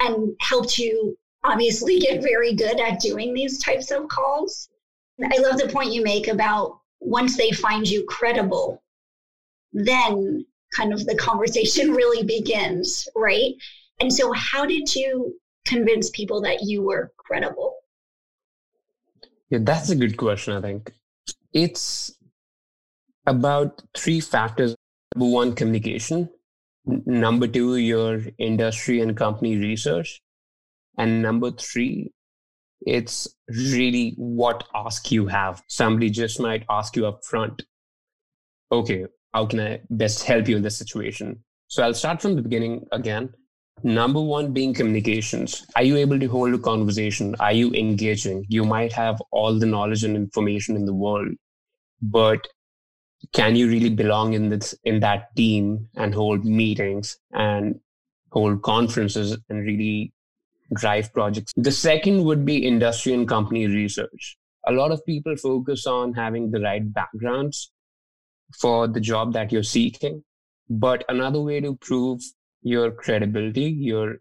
and 0.00 0.34
helped 0.40 0.76
you 0.78 1.16
obviously 1.44 1.98
get 1.98 2.22
very 2.22 2.54
good 2.54 2.80
at 2.80 3.00
doing 3.00 3.32
these 3.32 3.62
types 3.62 3.90
of 3.90 4.08
calls. 4.08 4.68
I 5.22 5.38
love 5.38 5.58
the 5.58 5.68
point 5.68 5.92
you 5.92 6.02
make 6.02 6.28
about 6.28 6.80
once 7.00 7.36
they 7.36 7.50
find 7.52 7.88
you 7.88 8.04
credible, 8.06 8.82
then 9.72 10.44
kind 10.74 10.92
of 10.92 11.04
the 11.06 11.14
conversation 11.14 11.92
really 11.94 12.24
begins, 12.24 13.08
right? 13.14 13.52
And 14.00 14.12
so, 14.12 14.32
how 14.32 14.66
did 14.66 14.94
you 14.94 15.38
convince 15.64 16.10
people 16.10 16.40
that 16.42 16.62
you 16.62 16.82
were 16.82 17.12
credible? 17.16 17.76
Yeah, 19.50 19.58
that's 19.62 19.90
a 19.90 19.96
good 19.96 20.16
question, 20.16 20.54
I 20.54 20.60
think. 20.60 20.92
It's 21.52 22.16
about 23.26 23.82
three 23.96 24.20
factors. 24.20 24.74
Number 25.14 25.32
one, 25.32 25.54
communication. 25.54 26.28
Number 26.86 27.46
two, 27.46 27.76
your 27.76 28.20
industry 28.38 29.00
and 29.00 29.16
company 29.16 29.56
research. 29.56 30.20
And 30.98 31.22
number 31.22 31.50
three, 31.50 32.12
it's 32.86 33.28
really 33.48 34.14
what 34.16 34.64
ask 34.74 35.10
you 35.10 35.26
have. 35.26 35.62
Somebody 35.68 36.10
just 36.10 36.40
might 36.40 36.64
ask 36.68 36.96
you 36.96 37.06
up 37.06 37.24
front, 37.24 37.62
okay, 38.70 39.06
how 39.32 39.46
can 39.46 39.60
I 39.60 39.80
best 39.90 40.24
help 40.24 40.48
you 40.48 40.56
in 40.56 40.62
this 40.62 40.76
situation? 40.76 41.42
So 41.68 41.82
I'll 41.82 41.94
start 41.94 42.20
from 42.20 42.36
the 42.36 42.42
beginning 42.42 42.86
again. 42.92 43.32
Number 43.82 44.20
one 44.20 44.52
being 44.52 44.72
communications. 44.72 45.66
Are 45.76 45.82
you 45.82 45.96
able 45.96 46.18
to 46.18 46.26
hold 46.26 46.54
a 46.54 46.58
conversation? 46.58 47.34
Are 47.40 47.52
you 47.52 47.72
engaging? 47.74 48.46
You 48.48 48.64
might 48.64 48.92
have 48.92 49.20
all 49.30 49.58
the 49.58 49.66
knowledge 49.66 50.04
and 50.04 50.16
information 50.16 50.76
in 50.76 50.86
the 50.86 50.94
world, 50.94 51.34
but 52.00 52.46
can 53.32 53.56
you 53.56 53.68
really 53.68 53.90
belong 53.90 54.34
in 54.34 54.48
this 54.48 54.74
in 54.84 55.00
that 55.00 55.34
team 55.36 55.88
and 55.96 56.14
hold 56.14 56.44
meetings 56.44 57.18
and 57.32 57.80
hold 58.30 58.62
conferences 58.62 59.36
and 59.48 59.66
really 59.66 60.12
drive 60.74 61.12
projects? 61.12 61.52
The 61.56 61.72
second 61.72 62.24
would 62.24 62.44
be 62.44 62.66
industry 62.66 63.12
and 63.12 63.28
company 63.28 63.66
research. 63.66 64.36
A 64.66 64.72
lot 64.72 64.92
of 64.92 65.04
people 65.04 65.36
focus 65.36 65.86
on 65.86 66.14
having 66.14 66.50
the 66.50 66.60
right 66.60 66.92
backgrounds 66.92 67.70
for 68.58 68.88
the 68.88 69.00
job 69.00 69.32
that 69.34 69.52
you're 69.52 69.62
seeking. 69.62 70.24
But 70.70 71.04
another 71.08 71.40
way 71.40 71.60
to 71.60 71.76
prove 71.76 72.22
your 72.64 72.90
credibility, 72.90 73.64
your 73.64 74.16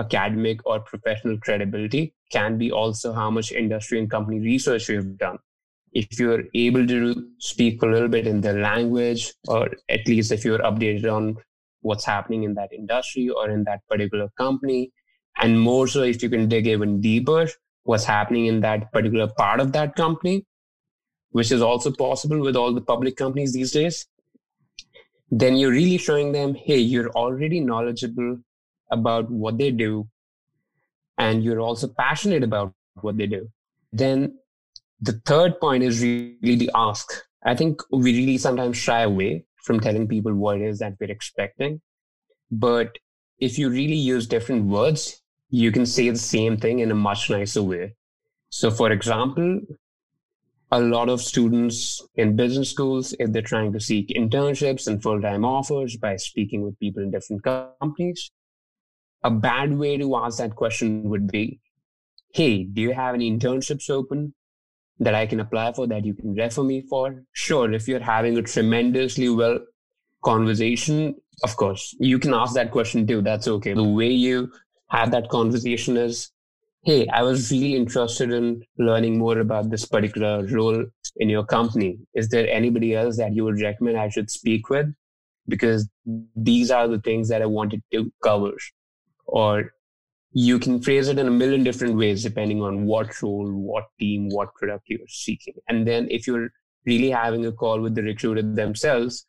academic 0.00 0.64
or 0.66 0.80
professional 0.80 1.38
credibility, 1.38 2.14
can 2.32 2.58
be 2.58 2.72
also 2.72 3.12
how 3.12 3.30
much 3.30 3.52
industry 3.52 3.98
and 3.98 4.10
company 4.10 4.40
research 4.40 4.88
you've 4.88 5.18
done. 5.18 5.38
If 5.92 6.18
you're 6.18 6.44
able 6.54 6.86
to 6.86 7.28
speak 7.38 7.82
a 7.82 7.86
little 7.86 8.08
bit 8.08 8.26
in 8.26 8.40
the 8.40 8.54
language, 8.54 9.32
or 9.46 9.70
at 9.88 10.06
least 10.08 10.32
if 10.32 10.44
you're 10.44 10.58
updated 10.58 11.12
on 11.12 11.36
what's 11.82 12.04
happening 12.04 12.42
in 12.42 12.54
that 12.54 12.72
industry 12.72 13.28
or 13.28 13.50
in 13.50 13.64
that 13.64 13.80
particular 13.88 14.28
company, 14.36 14.92
and 15.40 15.60
more 15.60 15.86
so 15.86 16.02
if 16.02 16.22
you 16.22 16.28
can 16.28 16.48
dig 16.48 16.66
even 16.66 17.00
deeper 17.00 17.48
what's 17.84 18.04
happening 18.04 18.46
in 18.46 18.60
that 18.60 18.90
particular 18.92 19.28
part 19.38 19.60
of 19.60 19.72
that 19.72 19.94
company, 19.94 20.44
which 21.30 21.52
is 21.52 21.62
also 21.62 21.90
possible 21.90 22.40
with 22.40 22.56
all 22.56 22.72
the 22.72 22.80
public 22.80 23.16
companies 23.16 23.52
these 23.52 23.72
days, 23.72 24.06
then 25.30 25.56
you're 25.56 25.72
really 25.72 25.98
showing 25.98 26.32
them, 26.32 26.54
hey, 26.54 26.78
you're 26.78 27.10
already 27.10 27.60
knowledgeable 27.60 28.38
about 28.90 29.30
what 29.30 29.58
they 29.58 29.70
do, 29.70 30.08
and 31.18 31.44
you're 31.44 31.60
also 31.60 31.88
passionate 31.88 32.42
about 32.42 32.72
what 33.00 33.16
they 33.16 33.26
do. 33.26 33.50
Then 33.92 34.38
the 35.00 35.20
third 35.24 35.60
point 35.60 35.82
is 35.82 36.00
really 36.00 36.56
the 36.56 36.70
ask. 36.74 37.10
I 37.44 37.54
think 37.54 37.82
we 37.90 38.16
really 38.16 38.38
sometimes 38.38 38.76
shy 38.76 39.02
away 39.02 39.44
from 39.64 39.80
telling 39.80 40.08
people 40.08 40.34
what 40.34 40.60
it 40.60 40.62
is 40.62 40.78
that 40.78 40.94
we're 40.98 41.10
expecting. 41.10 41.80
But 42.50 42.98
if 43.38 43.58
you 43.58 43.68
really 43.68 43.94
use 43.94 44.26
different 44.26 44.64
words, 44.66 45.22
you 45.50 45.70
can 45.72 45.86
say 45.86 46.10
the 46.10 46.18
same 46.18 46.56
thing 46.56 46.80
in 46.80 46.90
a 46.90 46.94
much 46.94 47.30
nicer 47.30 47.62
way. 47.62 47.94
So, 48.50 48.70
for 48.70 48.90
example, 48.90 49.60
a 50.70 50.80
lot 50.80 51.08
of 51.08 51.20
students 51.20 52.02
in 52.16 52.36
business 52.36 52.70
schools, 52.70 53.14
if 53.18 53.32
they're 53.32 53.42
trying 53.42 53.72
to 53.72 53.80
seek 53.80 54.08
internships 54.08 54.86
and 54.86 55.02
full 55.02 55.20
time 55.20 55.44
offers 55.44 55.96
by 55.96 56.16
speaking 56.16 56.62
with 56.62 56.78
people 56.78 57.02
in 57.02 57.10
different 57.10 57.42
companies, 57.42 58.30
a 59.24 59.30
bad 59.30 59.76
way 59.76 59.96
to 59.96 60.16
ask 60.16 60.38
that 60.38 60.54
question 60.54 61.08
would 61.08 61.30
be 61.30 61.60
Hey, 62.34 62.64
do 62.64 62.82
you 62.82 62.92
have 62.92 63.14
any 63.14 63.30
internships 63.30 63.88
open 63.88 64.34
that 64.98 65.14
I 65.14 65.26
can 65.26 65.40
apply 65.40 65.72
for 65.72 65.86
that 65.86 66.04
you 66.04 66.12
can 66.12 66.34
refer 66.34 66.62
me 66.62 66.82
for? 66.82 67.24
Sure, 67.32 67.72
if 67.72 67.88
you're 67.88 68.00
having 68.00 68.36
a 68.36 68.42
tremendously 68.42 69.30
well 69.30 69.60
conversation, 70.22 71.14
of 71.44 71.56
course, 71.56 71.94
you 71.98 72.18
can 72.18 72.34
ask 72.34 72.54
that 72.54 72.70
question 72.70 73.06
too. 73.06 73.22
That's 73.22 73.48
okay. 73.48 73.72
The 73.72 73.82
way 73.82 74.10
you 74.10 74.52
have 74.90 75.10
that 75.12 75.28
conversation 75.30 75.96
is 75.96 76.30
hey, 76.84 77.06
I 77.08 77.22
was 77.22 77.50
really 77.50 77.74
interested 77.74 78.32
in 78.32 78.62
learning 78.78 79.18
more 79.18 79.38
about 79.38 79.70
this 79.70 79.84
particular 79.84 80.46
role 80.46 80.84
in 81.16 81.28
your 81.28 81.44
company. 81.44 81.98
Is 82.14 82.28
there 82.28 82.48
anybody 82.48 82.94
else 82.94 83.16
that 83.18 83.34
you 83.34 83.44
would 83.44 83.60
recommend 83.60 83.98
I 83.98 84.08
should 84.08 84.30
speak 84.30 84.70
with? 84.70 84.86
Because 85.48 85.88
these 86.36 86.70
are 86.70 86.88
the 86.88 87.00
things 87.00 87.28
that 87.28 87.42
I 87.42 87.46
wanted 87.46 87.82
to 87.92 88.12
cover. 88.22 88.52
Or 89.26 89.72
you 90.32 90.58
can 90.58 90.80
phrase 90.80 91.08
it 91.08 91.18
in 91.18 91.26
a 91.26 91.30
million 91.30 91.64
different 91.64 91.96
ways 91.96 92.22
depending 92.22 92.62
on 92.62 92.84
what 92.84 93.20
role, 93.22 93.50
what 93.50 93.86
team, 93.98 94.28
what 94.28 94.54
product 94.54 94.84
you're 94.86 95.00
seeking. 95.08 95.54
And 95.68 95.86
then 95.86 96.06
if 96.10 96.26
you're 96.26 96.50
really 96.86 97.10
having 97.10 97.46
a 97.46 97.52
call 97.52 97.80
with 97.80 97.94
the 97.94 98.02
recruiter 98.02 98.42
themselves, 98.42 99.26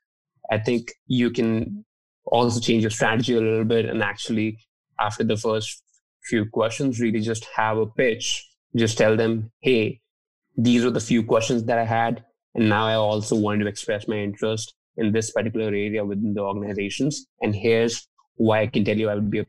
I 0.52 0.60
think 0.60 0.92
you 1.08 1.32
can 1.32 1.86
also 2.26 2.60
change 2.60 2.84
your 2.84 2.92
strategy 2.92 3.36
a 3.36 3.42
little 3.42 3.66
bit 3.66 3.86
and 3.86 4.04
actually 4.04 4.60
after 5.00 5.24
the 5.24 5.38
first 5.38 5.82
few 6.24 6.46
questions, 6.46 7.00
really 7.00 7.20
just 7.20 7.46
have 7.56 7.78
a 7.78 7.86
pitch. 7.86 8.48
Just 8.76 8.98
tell 8.98 9.18
them, 9.18 9.52
hey, 9.62 10.02
these 10.58 10.86
are 10.86 10.92
the 10.92 11.00
few 11.00 11.24
questions 11.24 11.64
that 11.66 11.78
I 11.78 11.86
had. 11.86 12.24
And 12.56 12.70
now 12.70 12.86
I 12.86 12.96
also 12.96 13.36
want 13.36 13.62
to 13.62 13.68
express 13.68 14.08
my 14.08 14.18
interest 14.18 14.74
in 14.98 15.12
this 15.12 15.32
particular 15.32 15.68
area 15.68 16.04
within 16.04 16.34
the 16.34 16.42
organizations. 16.42 17.26
And 17.42 17.56
here's 17.56 18.08
why 18.36 18.62
I 18.62 18.68
can 18.68 18.84
tell 18.84 18.98
you 18.98 19.10
I 19.10 19.16
would 19.16 19.32
be 19.32 19.40
a 19.40 19.46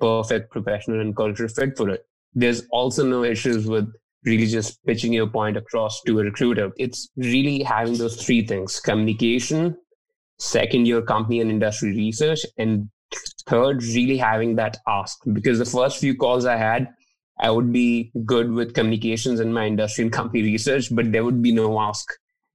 perfect 0.00 0.50
professional 0.50 1.00
and 1.00 1.16
culture 1.16 1.48
fit 1.48 1.76
for 1.76 1.88
it. 1.90 2.06
There's 2.34 2.66
also 2.70 3.04
no 3.04 3.24
issues 3.24 3.66
with 3.66 3.92
really 4.24 4.46
just 4.46 4.84
pitching 4.84 5.12
your 5.12 5.28
point 5.28 5.56
across 5.56 6.02
to 6.02 6.18
a 6.20 6.24
recruiter. 6.24 6.70
It's 6.76 7.08
really 7.16 7.62
having 7.62 7.96
those 7.96 8.22
three 8.22 8.46
things 8.46 8.80
communication, 8.80 9.76
second, 10.38 10.86
your 10.86 11.02
company 11.02 11.40
and 11.40 11.50
industry 11.50 11.90
research, 11.90 12.40
and 12.58 12.88
third, 13.46 13.82
really 13.82 14.16
having 14.16 14.56
that 14.56 14.78
ask 14.86 15.18
because 15.32 15.58
the 15.58 15.64
first 15.64 15.98
few 15.98 16.16
calls 16.16 16.44
I 16.44 16.56
had, 16.56 16.88
I 17.38 17.50
would 17.50 17.72
be 17.72 18.12
good 18.24 18.50
with 18.50 18.74
communications 18.74 19.40
in 19.40 19.52
my 19.52 19.66
industry 19.66 20.02
and 20.02 20.12
company 20.12 20.42
research, 20.42 20.94
but 20.94 21.12
there 21.12 21.24
would 21.24 21.42
be 21.42 21.52
no 21.52 21.78
ask. 21.80 22.08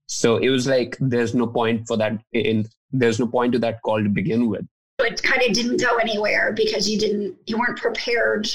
So 0.07 0.37
it 0.37 0.49
was 0.49 0.67
like 0.67 0.97
there's 0.99 1.33
no 1.33 1.47
point 1.47 1.87
for 1.87 1.97
that. 1.97 2.21
In 2.33 2.67
there's 2.91 3.19
no 3.19 3.27
point 3.27 3.53
to 3.53 3.59
that 3.59 3.81
call 3.83 4.03
to 4.03 4.09
begin 4.09 4.49
with. 4.49 4.65
It 4.99 5.23
kind 5.23 5.41
of 5.41 5.53
didn't 5.53 5.79
go 5.79 5.97
anywhere 5.97 6.53
because 6.53 6.89
you 6.89 6.99
didn't 6.99 7.37
you 7.45 7.57
weren't 7.57 7.79
prepared 7.79 8.49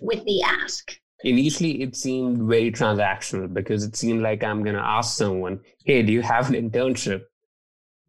with 0.00 0.24
the 0.24 0.42
ask. 0.42 0.96
Initially, 1.24 1.82
it 1.82 1.96
seemed 1.96 2.48
very 2.48 2.70
transactional 2.70 3.52
because 3.52 3.84
it 3.84 3.96
seemed 3.96 4.22
like 4.22 4.42
I'm 4.42 4.62
going 4.62 4.76
to 4.76 4.82
ask 4.82 5.18
someone, 5.18 5.60
"Hey, 5.84 6.02
do 6.02 6.12
you 6.12 6.22
have 6.22 6.48
an 6.50 6.70
internship?" 6.70 7.22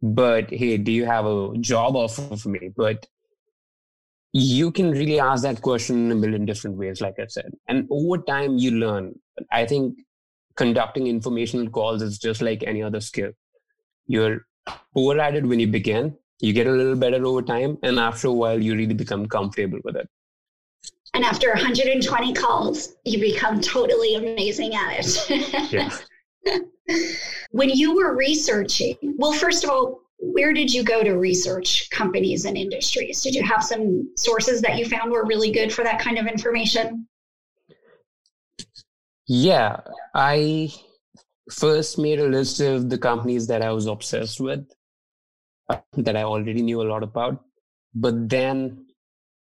But 0.00 0.50
hey, 0.50 0.76
do 0.78 0.92
you 0.92 1.04
have 1.04 1.26
a 1.26 1.54
job 1.58 1.96
offer 1.96 2.36
for 2.36 2.48
me? 2.48 2.70
But 2.74 3.06
you 4.32 4.70
can 4.70 4.90
really 4.90 5.20
ask 5.20 5.42
that 5.42 5.60
question 5.60 6.06
in 6.06 6.12
a 6.12 6.14
million 6.14 6.46
different 6.46 6.76
ways, 6.76 7.00
like 7.00 7.18
I 7.18 7.26
said. 7.26 7.52
And 7.68 7.86
over 7.90 8.18
time, 8.18 8.56
you 8.56 8.72
learn. 8.72 9.14
I 9.50 9.66
think 9.66 9.98
conducting 10.56 11.06
informational 11.06 11.68
calls 11.70 12.02
is 12.02 12.18
just 12.18 12.40
like 12.40 12.62
any 12.62 12.82
other 12.82 13.00
skill. 13.00 13.32
You're 14.06 14.46
poor 14.94 15.18
at 15.18 15.34
it 15.34 15.44
when 15.44 15.60
you 15.60 15.66
begin, 15.66 16.16
you 16.40 16.52
get 16.52 16.66
a 16.66 16.72
little 16.72 16.96
better 16.96 17.24
over 17.24 17.42
time, 17.42 17.78
and 17.82 17.98
after 17.98 18.28
a 18.28 18.32
while, 18.32 18.60
you 18.60 18.74
really 18.74 18.94
become 18.94 19.26
comfortable 19.26 19.80
with 19.84 19.96
it. 19.96 20.08
And 21.14 21.24
after 21.24 21.48
120 21.50 22.32
calls, 22.32 22.94
you 23.04 23.20
become 23.20 23.60
totally 23.60 24.14
amazing 24.14 24.74
at 24.74 24.96
it. 24.98 25.72
yeah. 25.72 25.98
when 27.50 27.68
you 27.68 27.94
were 27.94 28.16
researching, 28.16 28.96
well, 29.18 29.32
first 29.32 29.62
of 29.62 29.70
all, 29.70 30.01
where 30.22 30.52
did 30.52 30.72
you 30.72 30.84
go 30.84 31.02
to 31.02 31.18
research 31.18 31.90
companies 31.90 32.44
and 32.44 32.56
industries? 32.56 33.22
Did 33.22 33.34
you 33.34 33.42
have 33.42 33.64
some 33.64 34.08
sources 34.16 34.60
that 34.62 34.78
you 34.78 34.86
found 34.86 35.10
were 35.10 35.26
really 35.26 35.50
good 35.50 35.72
for 35.72 35.82
that 35.82 35.98
kind 35.98 36.16
of 36.16 36.28
information? 36.28 37.08
Yeah, 39.26 39.80
I 40.14 40.72
first 41.50 41.98
made 41.98 42.20
a 42.20 42.28
list 42.28 42.60
of 42.60 42.88
the 42.88 42.98
companies 42.98 43.48
that 43.48 43.62
I 43.62 43.72
was 43.72 43.86
obsessed 43.86 44.40
with, 44.40 44.64
uh, 45.68 45.78
that 45.94 46.16
I 46.16 46.22
already 46.22 46.62
knew 46.62 46.82
a 46.82 46.88
lot 46.88 47.02
about. 47.02 47.44
But 47.92 48.28
then 48.28 48.86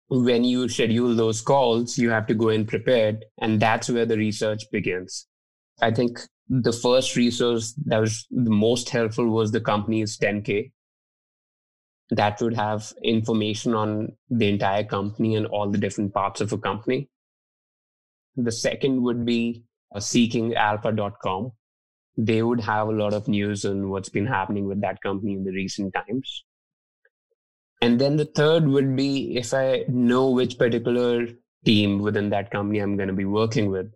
when 0.09 0.43
you 0.43 0.67
schedule 0.67 1.15
those 1.15 1.39
calls, 1.39 1.97
you 1.97 2.09
have 2.09 2.27
to 2.27 2.33
go 2.33 2.49
in 2.49 2.65
prepared, 2.65 3.23
and 3.39 3.57
that's 3.57 3.89
where 3.89 4.05
the 4.05 4.17
research 4.17 4.63
begins. 4.69 5.27
I 5.81 5.91
think 5.91 6.19
the 6.49 6.71
first 6.71 7.15
resource 7.15 7.73
that 7.85 7.99
was 7.99 8.25
the 8.31 8.49
most 8.49 8.89
helpful 8.89 9.27
was 9.27 9.51
the 9.51 9.61
company's 9.61 10.17
10K. 10.17 10.71
That 12.11 12.39
would 12.41 12.55
have 12.55 12.93
information 13.03 13.73
on 13.73 14.13
the 14.29 14.47
entire 14.47 14.85
company 14.85 15.35
and 15.35 15.45
all 15.47 15.69
the 15.69 15.77
different 15.77 16.13
parts 16.13 16.39
of 16.39 16.53
a 16.53 16.57
company. 16.57 17.09
The 18.37 18.51
second 18.51 19.01
would 19.03 19.25
be 19.25 19.63
uh, 19.93 19.99
seekingalpha.com. 19.99 21.51
They 22.17 22.41
would 22.41 22.61
have 22.61 22.87
a 22.87 22.91
lot 22.91 23.13
of 23.13 23.27
news 23.27 23.65
on 23.65 23.89
what's 23.89 24.09
been 24.09 24.25
happening 24.25 24.67
with 24.67 24.81
that 24.81 25.01
company 25.01 25.33
in 25.33 25.43
the 25.43 25.51
recent 25.51 25.93
times. 25.93 26.45
And 27.81 27.99
then 27.99 28.15
the 28.15 28.25
third 28.25 28.67
would 28.67 28.95
be 28.95 29.37
if 29.37 29.53
I 29.53 29.83
know 29.87 30.31
which 30.31 30.57
particular 30.57 31.27
team 31.65 31.99
within 31.99 32.29
that 32.29 32.51
company 32.51 32.79
I'm 32.79 32.95
going 32.95 33.09
to 33.09 33.13
be 33.13 33.25
working 33.25 33.69
with, 33.69 33.91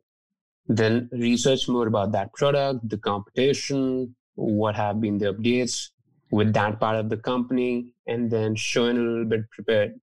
then 0.78 1.10
research 1.12 1.68
more 1.68 1.88
about 1.88 2.12
that 2.14 2.34
product, 2.34 2.88
the 2.88 2.98
competition, 2.98 4.16
what 4.36 4.76
have 4.76 5.02
been 5.02 5.18
the 5.18 5.34
updates 5.34 5.90
with 6.32 6.54
that 6.54 6.80
part 6.80 6.96
of 6.96 7.10
the 7.10 7.18
company, 7.18 7.94
and 8.08 8.32
then 8.32 8.56
showing 8.56 8.98
a 8.98 9.02
little 9.02 9.26
bit 9.26 9.50
prepared. 9.52 10.00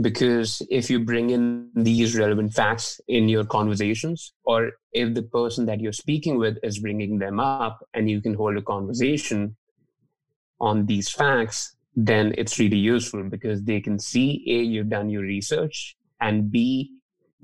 Because 0.00 0.60
if 0.70 0.90
you 0.90 0.98
bring 0.98 1.30
in 1.30 1.70
these 1.74 2.16
relevant 2.16 2.52
facts 2.54 3.00
in 3.06 3.28
your 3.28 3.44
conversations, 3.44 4.32
or 4.44 4.72
if 4.92 5.14
the 5.14 5.22
person 5.22 5.66
that 5.66 5.80
you're 5.80 5.92
speaking 5.92 6.38
with 6.38 6.56
is 6.62 6.78
bringing 6.78 7.18
them 7.18 7.38
up 7.38 7.86
and 7.92 8.10
you 8.10 8.20
can 8.20 8.34
hold 8.34 8.56
a 8.56 8.62
conversation 8.62 9.56
on 10.60 10.86
these 10.86 11.10
facts, 11.10 11.76
then 11.94 12.34
it's 12.38 12.58
really 12.58 12.78
useful 12.78 13.22
because 13.22 13.62
they 13.62 13.80
can 13.80 13.98
see 13.98 14.42
A, 14.48 14.62
you've 14.62 14.88
done 14.88 15.10
your 15.10 15.22
research, 15.22 15.96
and 16.20 16.50
B, 16.50 16.90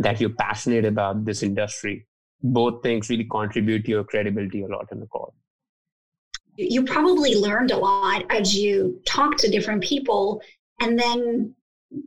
that 0.00 0.20
you're 0.20 0.30
passionate 0.30 0.84
about 0.84 1.24
this 1.24 1.42
industry. 1.42 2.06
Both 2.42 2.82
things 2.82 3.10
really 3.10 3.28
contribute 3.30 3.84
to 3.84 3.90
your 3.90 4.04
credibility 4.04 4.62
a 4.62 4.66
lot 4.66 4.88
in 4.90 4.98
the 5.00 5.06
call. 5.06 5.34
You 6.56 6.84
probably 6.84 7.36
learned 7.36 7.70
a 7.70 7.76
lot 7.76 8.24
as 8.30 8.56
you 8.56 9.00
talked 9.06 9.38
to 9.40 9.50
different 9.50 9.82
people, 9.82 10.42
and 10.80 10.98
then 10.98 11.54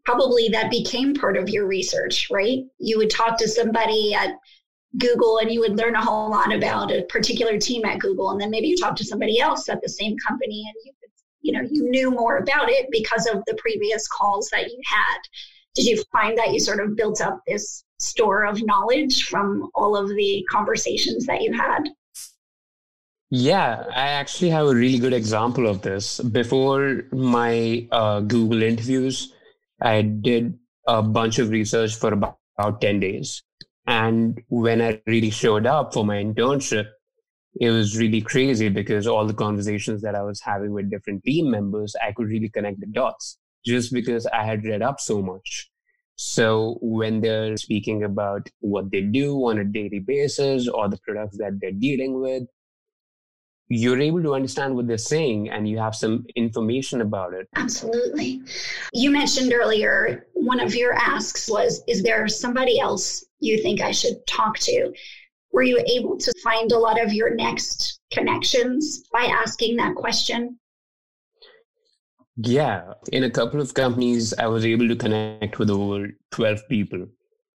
probably 0.05 0.49
that 0.49 0.71
became 0.71 1.13
part 1.13 1.37
of 1.37 1.49
your 1.49 1.67
research, 1.67 2.29
right? 2.31 2.59
You 2.79 2.97
would 2.97 3.09
talk 3.09 3.37
to 3.37 3.47
somebody 3.47 4.13
at 4.13 4.31
Google 4.97 5.37
and 5.39 5.51
you 5.51 5.59
would 5.59 5.77
learn 5.77 5.95
a 5.95 6.03
whole 6.03 6.29
lot 6.29 6.53
about 6.53 6.91
a 6.91 7.03
particular 7.03 7.59
team 7.59 7.85
at 7.85 7.99
Google, 7.99 8.31
and 8.31 8.41
then 8.41 8.49
maybe 8.49 8.67
you 8.67 8.77
talk 8.77 8.95
to 8.97 9.05
somebody 9.05 9.39
else 9.39 9.69
at 9.69 9.81
the 9.81 9.89
same 9.89 10.15
company 10.27 10.63
and 10.67 10.75
you 10.83 10.93
you 11.43 11.51
know 11.51 11.67
you 11.69 11.89
knew 11.89 12.09
more 12.09 12.37
about 12.37 12.69
it 12.69 12.87
because 12.89 13.27
of 13.27 13.43
the 13.45 13.55
previous 13.55 14.07
calls 14.07 14.49
that 14.49 14.71
you 14.71 14.79
had 14.85 15.17
did 15.75 15.85
you 15.85 16.01
find 16.11 16.37
that 16.37 16.53
you 16.53 16.59
sort 16.59 16.79
of 16.79 16.95
built 16.95 17.21
up 17.21 17.41
this 17.47 17.83
store 18.03 18.45
of 18.45 18.65
knowledge 18.65 19.23
from 19.25 19.69
all 19.75 19.95
of 19.95 20.09
the 20.09 20.45
conversations 20.49 21.25
that 21.25 21.41
you 21.41 21.53
had? 21.53 21.89
Yeah 23.29 23.85
i 23.89 24.07
actually 24.21 24.49
have 24.51 24.67
a 24.67 24.75
really 24.75 24.99
good 24.99 25.13
example 25.13 25.67
of 25.67 25.81
this. 25.81 26.19
Before 26.19 27.03
my 27.11 27.87
uh, 27.91 28.19
google 28.21 28.61
interviews 28.61 29.33
i 29.81 30.01
did 30.01 30.57
a 30.87 31.01
bunch 31.01 31.39
of 31.39 31.49
research 31.49 31.95
for 31.95 32.13
about, 32.13 32.37
about 32.57 32.81
10 32.81 32.99
days. 32.99 33.41
And 33.87 34.41
when 34.49 34.81
i 34.81 35.01
really 35.07 35.31
showed 35.31 35.65
up 35.65 35.93
for 35.93 36.05
my 36.05 36.17
internship 36.23 36.87
it 37.59 37.69
was 37.69 37.97
really 37.97 38.21
crazy 38.21 38.69
because 38.69 39.07
all 39.07 39.25
the 39.27 39.33
conversations 39.33 40.01
that 40.01 40.15
I 40.15 40.23
was 40.23 40.41
having 40.41 40.73
with 40.73 40.89
different 40.89 41.23
team 41.23 41.51
members, 41.51 41.95
I 42.03 42.11
could 42.11 42.27
really 42.27 42.49
connect 42.49 42.79
the 42.79 42.87
dots 42.87 43.37
just 43.65 43.93
because 43.93 44.25
I 44.25 44.43
had 44.43 44.65
read 44.65 44.81
up 44.81 44.99
so 44.99 45.21
much. 45.21 45.69
So 46.15 46.77
when 46.81 47.21
they're 47.21 47.57
speaking 47.57 48.03
about 48.03 48.49
what 48.59 48.91
they 48.91 49.01
do 49.01 49.35
on 49.49 49.59
a 49.59 49.63
daily 49.63 49.99
basis 49.99 50.67
or 50.67 50.89
the 50.89 50.99
products 51.05 51.37
that 51.37 51.59
they're 51.59 51.71
dealing 51.71 52.21
with, 52.21 52.43
you're 53.69 53.99
able 53.99 54.21
to 54.21 54.35
understand 54.35 54.75
what 54.75 54.87
they're 54.87 54.97
saying 54.97 55.49
and 55.49 55.67
you 55.67 55.79
have 55.79 55.95
some 55.95 56.25
information 56.35 57.01
about 57.01 57.33
it. 57.33 57.47
Absolutely. 57.55 58.41
You 58.93 59.09
mentioned 59.09 59.53
earlier 59.53 60.27
one 60.33 60.59
of 60.59 60.75
your 60.75 60.93
asks 60.93 61.49
was 61.49 61.83
Is 61.87 62.03
there 62.03 62.27
somebody 62.27 62.79
else 62.79 63.25
you 63.39 63.61
think 63.61 63.81
I 63.81 63.91
should 63.91 64.25
talk 64.27 64.59
to? 64.59 64.93
were 65.53 65.63
you 65.63 65.81
able 65.87 66.17
to 66.17 66.33
find 66.43 66.71
a 66.71 66.77
lot 66.77 67.01
of 67.01 67.13
your 67.13 67.33
next 67.35 67.99
connections 68.11 69.03
by 69.13 69.25
asking 69.25 69.77
that 69.77 69.95
question? 69.95 70.59
Yeah, 72.35 72.93
in 73.11 73.23
a 73.23 73.29
couple 73.29 73.61
of 73.61 73.73
companies, 73.73 74.33
I 74.33 74.47
was 74.47 74.65
able 74.65 74.87
to 74.87 74.95
connect 74.95 75.59
with 75.59 75.69
over 75.69 76.07
12 76.31 76.67
people 76.67 77.07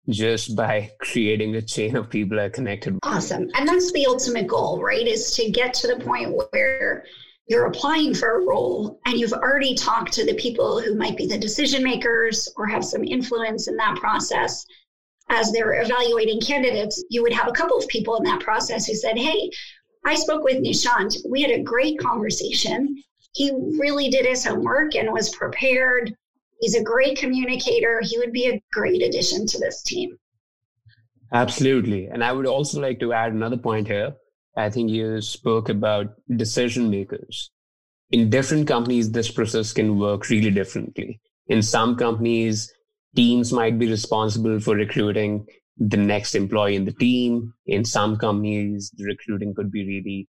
just 0.09 0.55
by 0.55 0.91
creating 0.99 1.55
a 1.55 1.61
chain 1.61 1.95
of 1.95 2.09
people 2.09 2.39
I 2.39 2.49
connected 2.49 2.93
with. 2.93 2.99
Awesome. 3.03 3.49
And 3.55 3.67
that's 3.67 3.91
the 3.91 4.05
ultimate 4.05 4.47
goal, 4.47 4.81
right? 4.81 5.05
Is 5.05 5.31
to 5.31 5.49
get 5.49 5.73
to 5.75 5.87
the 5.87 6.03
point 6.03 6.35
where 6.51 7.03
you're 7.47 7.65
applying 7.65 8.13
for 8.13 8.39
a 8.39 8.45
role 8.45 8.99
and 9.05 9.17
you've 9.19 9.33
already 9.33 9.73
talked 9.73 10.13
to 10.13 10.25
the 10.25 10.35
people 10.35 10.79
who 10.81 10.95
might 10.95 11.17
be 11.17 11.25
the 11.25 11.37
decision 11.37 11.83
makers 11.83 12.47
or 12.57 12.67
have 12.67 12.85
some 12.85 13.03
influence 13.03 13.67
in 13.67 13.77
that 13.77 13.97
process 13.97 14.65
as 15.29 15.51
they're 15.51 15.81
evaluating 15.81 16.39
candidates, 16.39 17.03
you 17.09 17.21
would 17.21 17.33
have 17.33 17.47
a 17.47 17.53
couple 17.53 17.77
of 17.77 17.87
people 17.87 18.15
in 18.17 18.23
that 18.23 18.39
process 18.39 18.85
who 18.85 18.95
said, 18.95 19.17
Hey, 19.17 19.49
I 20.05 20.15
spoke 20.15 20.43
with 20.43 20.63
Nishant. 20.63 21.17
We 21.29 21.41
had 21.41 21.51
a 21.51 21.63
great 21.63 21.99
conversation. 21.99 23.03
He 23.33 23.51
really 23.51 24.09
did 24.09 24.25
his 24.25 24.45
homework 24.45 24.95
and 24.95 25.11
was 25.11 25.35
prepared. 25.35 26.13
He's 26.59 26.75
a 26.75 26.83
great 26.83 27.17
communicator. 27.17 28.01
He 28.03 28.17
would 28.17 28.31
be 28.31 28.47
a 28.47 28.61
great 28.71 29.01
addition 29.03 29.45
to 29.47 29.59
this 29.59 29.83
team. 29.83 30.17
Absolutely. 31.33 32.07
And 32.07 32.23
I 32.23 32.31
would 32.31 32.47
also 32.47 32.81
like 32.81 32.99
to 32.99 33.13
add 33.13 33.33
another 33.33 33.57
point 33.57 33.87
here. 33.87 34.13
I 34.55 34.69
think 34.69 34.89
you 34.89 35.21
spoke 35.21 35.69
about 35.69 36.15
decision 36.35 36.89
makers. 36.89 37.51
In 38.11 38.29
different 38.29 38.67
companies, 38.67 39.11
this 39.11 39.29
process 39.29 39.73
can 39.73 39.99
work 39.99 40.29
really 40.29 40.49
differently. 40.49 41.19
In 41.47 41.61
some 41.61 41.95
companies, 41.95 42.73
teams 43.15 43.51
might 43.53 43.77
be 43.77 43.89
responsible 43.89 44.59
for 44.59 44.75
recruiting 44.75 45.45
the 45.77 45.97
next 45.97 46.33
employee 46.33 46.75
in 46.75 46.85
the 46.85 46.93
team. 46.93 47.53
In 47.67 47.85
some 47.85 48.17
companies, 48.17 48.91
the 48.95 49.05
recruiting 49.05 49.53
could 49.53 49.71
be 49.71 49.85
really 49.85 50.27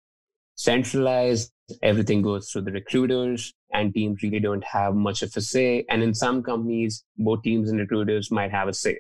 centralized. 0.56 1.52
Everything 1.83 2.22
goes 2.22 2.50
through 2.50 2.62
the 2.62 2.72
recruiters, 2.72 3.52
and 3.72 3.92
teams 3.92 4.22
really 4.22 4.40
don't 4.40 4.64
have 4.64 4.94
much 4.94 5.22
of 5.22 5.33
a 5.37 5.40
say. 5.40 5.85
And 5.90 6.02
in 6.02 6.14
some 6.14 6.42
companies, 6.42 7.04
both 7.16 7.42
teams 7.42 7.70
and 7.70 7.78
recruiters 7.78 8.31
might 8.31 8.50
have 8.50 8.68
a 8.68 8.74
say. 8.74 8.98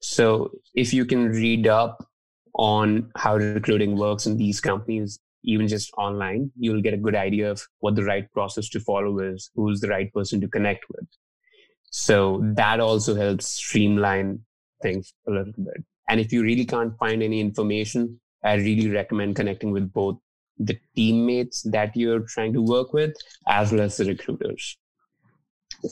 So 0.00 0.50
if 0.74 0.92
you 0.94 1.04
can 1.04 1.28
read 1.28 1.66
up 1.66 2.06
on 2.54 3.10
how 3.16 3.36
recruiting 3.36 3.96
works 3.96 4.26
in 4.26 4.36
these 4.36 4.60
companies, 4.60 5.18
even 5.44 5.68
just 5.68 5.90
online, 5.96 6.50
you'll 6.58 6.82
get 6.82 6.94
a 6.94 6.98
good 6.98 7.14
idea 7.14 7.50
of 7.50 7.66
what 7.78 7.94
the 7.94 8.04
right 8.04 8.30
process 8.32 8.68
to 8.70 8.80
follow 8.80 9.18
is, 9.20 9.50
who's 9.54 9.80
the 9.80 9.88
right 9.88 10.12
person 10.12 10.40
to 10.40 10.48
connect 10.48 10.84
with. 10.90 11.06
So 11.90 12.40
that 12.56 12.80
also 12.80 13.14
helps 13.14 13.46
streamline 13.48 14.40
things 14.82 15.12
a 15.26 15.30
little 15.30 15.52
bit. 15.56 15.82
And 16.08 16.20
if 16.20 16.32
you 16.32 16.42
really 16.42 16.64
can't 16.64 16.96
find 16.98 17.22
any 17.22 17.40
information, 17.40 18.20
I 18.42 18.54
really 18.54 18.90
recommend 18.90 19.36
connecting 19.36 19.70
with 19.70 19.92
both 19.92 20.18
the 20.60 20.78
teammates 20.94 21.62
that 21.62 21.96
you're 21.96 22.20
trying 22.20 22.52
to 22.52 22.62
work 22.62 22.92
with 22.92 23.14
as 23.48 23.72
well 23.72 23.80
as 23.80 23.96
the 23.96 24.04
recruiters. 24.04 24.78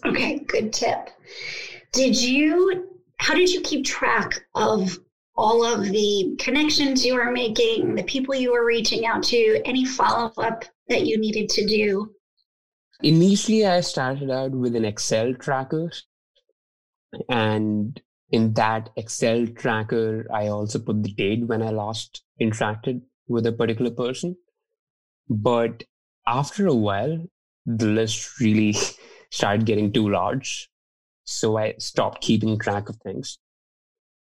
Okay, 0.04 0.38
good 0.40 0.72
tip. 0.72 1.10
Did 1.92 2.20
you, 2.20 2.88
how 3.16 3.34
did 3.34 3.50
you 3.50 3.60
keep 3.62 3.84
track 3.84 4.46
of 4.54 4.98
all 5.36 5.64
of 5.64 5.84
the 5.84 6.36
connections 6.38 7.04
you 7.04 7.14
were 7.14 7.30
making, 7.30 7.94
the 7.94 8.02
people 8.02 8.34
you 8.34 8.52
were 8.52 8.66
reaching 8.66 9.06
out 9.06 9.22
to, 9.22 9.60
any 9.64 9.84
follow 9.84 10.32
up 10.36 10.64
that 10.88 11.06
you 11.06 11.18
needed 11.18 11.48
to 11.48 11.66
do 11.66 12.14
Initially, 13.02 13.64
I 13.64 13.80
started 13.80 14.30
out 14.30 14.50
with 14.50 14.74
an 14.74 14.84
Excel 14.84 15.32
tracker. 15.34 15.92
And 17.28 18.00
in 18.30 18.54
that 18.54 18.90
Excel 18.96 19.46
tracker, 19.46 20.26
I 20.34 20.48
also 20.48 20.80
put 20.80 21.02
the 21.04 21.12
date 21.12 21.46
when 21.46 21.62
I 21.62 21.70
last 21.70 22.24
interacted 22.40 23.02
with 23.28 23.46
a 23.46 23.52
particular 23.52 23.92
person. 23.92 24.36
But 25.28 25.84
after 26.26 26.66
a 26.66 26.74
while, 26.74 27.24
the 27.66 27.86
list 27.86 28.40
really 28.40 28.74
started 29.30 29.66
getting 29.66 29.92
too 29.92 30.08
large. 30.08 30.68
So 31.24 31.58
I 31.58 31.74
stopped 31.78 32.22
keeping 32.22 32.58
track 32.58 32.88
of 32.88 32.96
things. 32.96 33.38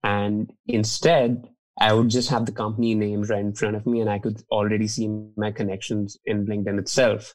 And 0.02 0.52
instead, 0.66 1.48
I 1.78 1.92
would 1.92 2.08
just 2.08 2.30
have 2.30 2.46
the 2.46 2.52
company 2.52 2.94
names 2.94 3.30
right 3.30 3.40
in 3.40 3.54
front 3.54 3.76
of 3.76 3.86
me 3.86 4.00
and 4.00 4.08
I 4.08 4.18
could 4.18 4.42
already 4.50 4.86
see 4.86 5.08
my 5.36 5.50
connections 5.50 6.16
in 6.24 6.46
LinkedIn 6.46 6.78
itself. 6.78 7.34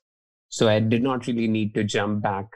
So 0.50 0.68
I 0.68 0.80
did 0.80 1.04
not 1.04 1.28
really 1.28 1.48
need 1.48 1.74
to 1.76 1.84
jump 1.84 2.22
back 2.22 2.48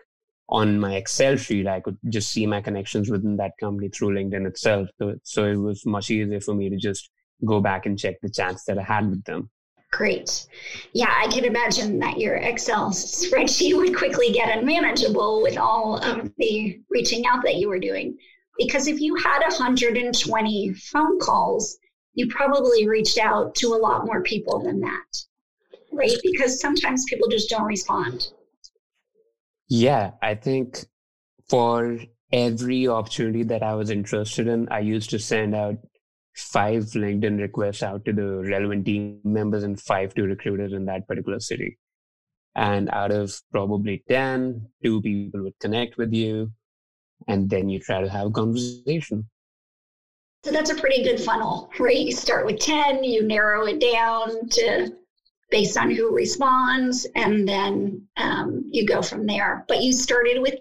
on 0.50 0.80
my 0.80 0.96
Excel 0.96 1.36
sheet. 1.36 1.68
I 1.68 1.80
could 1.80 1.98
just 2.10 2.32
see 2.32 2.46
my 2.46 2.62
connections 2.62 3.10
within 3.10 3.38
that 3.38 3.54
company 3.60 3.90
through 3.90 4.16
LinkedIn 4.16 4.48
itself. 4.48 4.90
So, 5.24 5.46
it 5.46 5.58
was 5.58 5.86
much 5.86 6.10
easier 6.10 6.40
for 6.40 6.54
me 6.54 6.70
to 6.70 6.78
just 6.78 7.10
go 7.46 7.60
back 7.60 7.86
and 7.86 7.98
check 7.98 8.16
the 8.22 8.30
chats 8.30 8.64
that 8.66 8.78
I 8.78 8.84
had 8.84 9.10
with 9.10 9.24
them. 9.24 9.50
Great. 9.94 10.48
Yeah, 10.94 11.14
I 11.16 11.28
can 11.28 11.46
imagine 11.46 12.00
that 12.00 12.18
your 12.18 12.38
Excel 12.38 12.90
spreadsheet 12.90 13.78
would 13.78 13.96
quickly 13.96 14.32
get 14.32 14.58
unmanageable 14.58 15.44
with 15.44 15.56
all 15.56 15.98
of 15.98 16.32
the 16.38 16.82
reaching 16.90 17.28
out 17.28 17.44
that 17.44 17.58
you 17.58 17.70
were 17.70 17.80
doing. 17.80 18.18
Because 18.58 18.88
if 18.88 19.00
you 19.00 19.16
had 19.16 19.42
120 19.42 20.74
phone 20.74 21.20
calls, 21.20 21.78
you 22.16 22.28
probably 22.28 22.88
reached 22.88 23.20
out 23.20 23.54
to 23.56 23.68
a 23.68 23.78
lot 23.78 24.06
more 24.06 24.24
people 24.24 24.64
than 24.64 24.80
that, 24.80 25.26
right? 25.92 26.18
Because 26.24 26.60
sometimes 26.60 27.06
people 27.08 27.28
just 27.30 27.52
don't 27.52 27.66
respond. 27.66 28.30
Yeah, 29.70 30.12
I 30.24 30.34
think 30.34 30.86
for 31.50 32.00
every 32.32 32.88
opportunity 32.88 33.44
that 33.44 33.62
I 33.62 33.76
was 33.76 33.92
interested 33.92 34.48
in, 34.48 34.70
I 34.70 34.80
used 34.80 35.12
to 35.12 35.20
send 35.20 35.54
out 35.54 35.78
five 36.36 36.84
LinkedIn 36.84 37.40
requests 37.40 37.84
out 37.84 38.06
to 38.06 38.14
the 38.14 38.44
relevant 38.50 38.86
team 38.86 39.20
members 39.24 39.64
and 39.64 39.80
five 39.80 40.14
to 40.16 40.24
recruiters 40.24 40.74
in 40.74 40.86
that 40.86 41.08
particular 41.08 41.40
city. 41.40 41.78
And 42.56 42.90
out 42.90 43.12
of 43.12 43.40
probably 43.52 44.04
10, 44.10 44.68
two 44.84 45.02
people 45.02 45.44
would 45.44 45.60
connect 45.60 45.98
with 45.98 46.14
you. 46.14 46.52
And 47.28 47.50
then 47.50 47.70
you 47.70 47.80
try 47.80 48.02
to 48.02 48.10
have 48.10 48.28
a 48.28 48.32
conversation. 48.32 49.30
So 50.44 50.52
that's 50.52 50.70
a 50.70 50.76
pretty 50.76 51.04
good 51.04 51.22
funnel, 51.22 51.72
right? 51.80 51.98
You 51.98 52.12
start 52.12 52.46
with 52.46 52.60
10, 52.60 53.04
you 53.04 53.26
narrow 53.26 53.66
it 53.66 53.80
down 53.80 54.50
to 54.50 54.94
based 55.50 55.78
on 55.78 55.92
who 55.92 56.14
responds, 56.14 57.06
and 57.16 57.48
then 57.48 58.06
um, 58.18 58.66
you 58.72 58.86
go 58.86 59.02
from 59.02 59.26
there. 59.26 59.64
But 59.68 59.82
you 59.84 59.94
started 59.94 60.42
with 60.42 60.56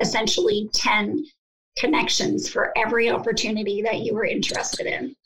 essentially 0.00 0.68
10 0.74 1.24
connections 1.76 2.48
for 2.48 2.72
every 2.76 3.10
opportunity 3.10 3.82
that 3.82 4.00
you 4.00 4.14
were 4.14 4.24
interested 4.24 4.86
in. 4.86 5.16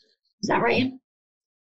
Is 0.42 0.48
that 0.48 0.62
right? 0.62 0.92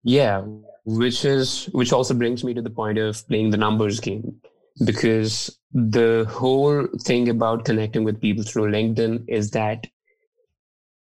Yeah, 0.04 0.44
which 0.84 1.24
is 1.24 1.66
which 1.72 1.92
also 1.92 2.14
brings 2.14 2.44
me 2.44 2.54
to 2.54 2.62
the 2.62 2.70
point 2.70 2.98
of 2.98 3.26
playing 3.28 3.50
the 3.50 3.56
numbers 3.56 3.98
game 3.98 4.40
because 4.84 5.58
the 5.72 6.26
whole 6.28 6.86
thing 7.02 7.28
about 7.28 7.64
connecting 7.64 8.04
with 8.04 8.20
people 8.20 8.44
through 8.44 8.70
LinkedIn 8.70 9.24
is 9.28 9.50
that 9.50 9.86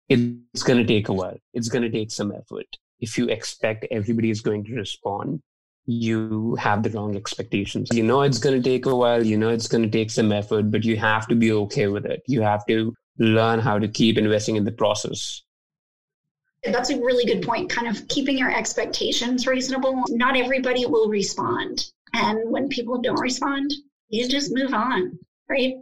it's 0.07 0.63
going 0.63 0.79
to 0.79 0.85
take 0.85 1.09
a 1.09 1.13
while. 1.13 1.37
It's 1.53 1.69
going 1.69 1.83
to 1.83 1.91
take 1.91 2.11
some 2.11 2.31
effort. 2.31 2.65
If 2.99 3.17
you 3.17 3.27
expect 3.27 3.85
everybody 3.91 4.31
is 4.31 4.41
going 4.41 4.65
to 4.65 4.73
respond, 4.73 5.41
you 5.85 6.55
have 6.55 6.83
the 6.83 6.89
wrong 6.89 7.15
expectations. 7.15 7.89
You 7.93 8.03
know 8.03 8.21
it's 8.21 8.39
going 8.39 8.61
to 8.61 8.69
take 8.69 8.85
a 8.85 8.95
while, 8.95 9.23
you 9.25 9.37
know 9.37 9.49
it's 9.49 9.67
going 9.67 9.83
to 9.83 9.89
take 9.89 10.11
some 10.11 10.31
effort, 10.31 10.71
but 10.71 10.83
you 10.83 10.97
have 10.97 11.27
to 11.27 11.35
be 11.35 11.51
okay 11.51 11.87
with 11.87 12.05
it. 12.05 12.21
You 12.27 12.41
have 12.41 12.65
to 12.67 12.95
learn 13.19 13.59
how 13.59 13.77
to 13.77 13.87
keep 13.87 14.17
investing 14.17 14.55
in 14.55 14.63
the 14.63 14.71
process. 14.71 15.43
That's 16.63 16.89
a 16.89 16.97
really 16.97 17.25
good 17.25 17.45
point. 17.45 17.69
Kind 17.69 17.87
of 17.87 18.07
keeping 18.07 18.37
your 18.37 18.51
expectations 18.51 19.47
reasonable. 19.47 20.03
Not 20.09 20.35
everybody 20.35 20.85
will 20.85 21.09
respond. 21.09 21.85
And 22.13 22.49
when 22.49 22.67
people 22.67 23.01
don't 23.01 23.19
respond, 23.19 23.71
you 24.09 24.27
just 24.27 24.51
move 24.53 24.73
on, 24.73 25.17
right? 25.49 25.75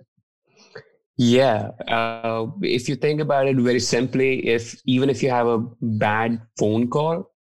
Yeah. 1.17 1.71
Uh, 1.87 2.47
if 2.61 2.87
you 2.87 2.95
think 2.95 3.21
about 3.21 3.47
it 3.47 3.57
very 3.57 3.79
simply, 3.79 4.45
if 4.47 4.79
even 4.85 5.09
if 5.09 5.23
you 5.23 5.31
have 5.31 5.47
a 5.47 5.59
bad 5.81 6.41
phone 6.59 6.89
call, 6.89 7.31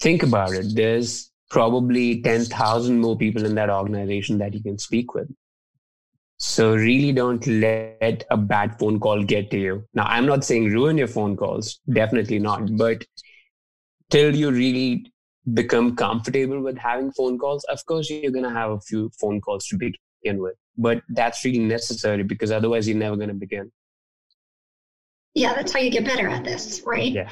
think 0.00 0.22
about 0.22 0.52
it. 0.52 0.74
There's 0.74 1.30
probably 1.48 2.20
10,000 2.22 3.00
more 3.00 3.16
people 3.16 3.44
in 3.44 3.54
that 3.54 3.70
organization 3.70 4.38
that 4.38 4.54
you 4.54 4.62
can 4.62 4.78
speak 4.78 5.14
with. 5.14 5.28
So 6.44 6.74
really 6.74 7.12
don't 7.12 7.46
let 7.46 8.24
a 8.28 8.36
bad 8.36 8.76
phone 8.76 8.98
call 8.98 9.22
get 9.22 9.48
to 9.52 9.58
you. 9.58 9.84
Now, 9.94 10.06
I'm 10.06 10.26
not 10.26 10.44
saying 10.44 10.72
ruin 10.72 10.98
your 10.98 11.06
phone 11.06 11.36
calls, 11.36 11.78
definitely 11.92 12.40
not. 12.40 12.76
But 12.76 13.04
till 14.10 14.34
you 14.34 14.50
really 14.50 15.12
become 15.54 15.94
comfortable 15.94 16.60
with 16.60 16.76
having 16.76 17.12
phone 17.12 17.38
calls, 17.38 17.62
of 17.70 17.86
course, 17.86 18.10
you're 18.10 18.32
going 18.32 18.42
to 18.42 18.50
have 18.50 18.72
a 18.72 18.80
few 18.80 19.08
phone 19.20 19.40
calls 19.40 19.68
to 19.68 19.76
begin 19.76 20.42
with. 20.42 20.56
But 20.76 21.02
that's 21.10 21.44
really 21.44 21.60
necessary 21.60 22.24
because 22.24 22.50
otherwise, 22.50 22.88
you're 22.88 22.98
never 22.98 23.14
going 23.14 23.28
to 23.28 23.34
begin. 23.34 23.70
Yeah, 25.34 25.54
that's 25.54 25.72
how 25.72 25.78
you 25.78 25.92
get 25.92 26.04
better 26.04 26.26
at 26.26 26.42
this, 26.42 26.82
right? 26.84 27.12
Yeah. 27.12 27.30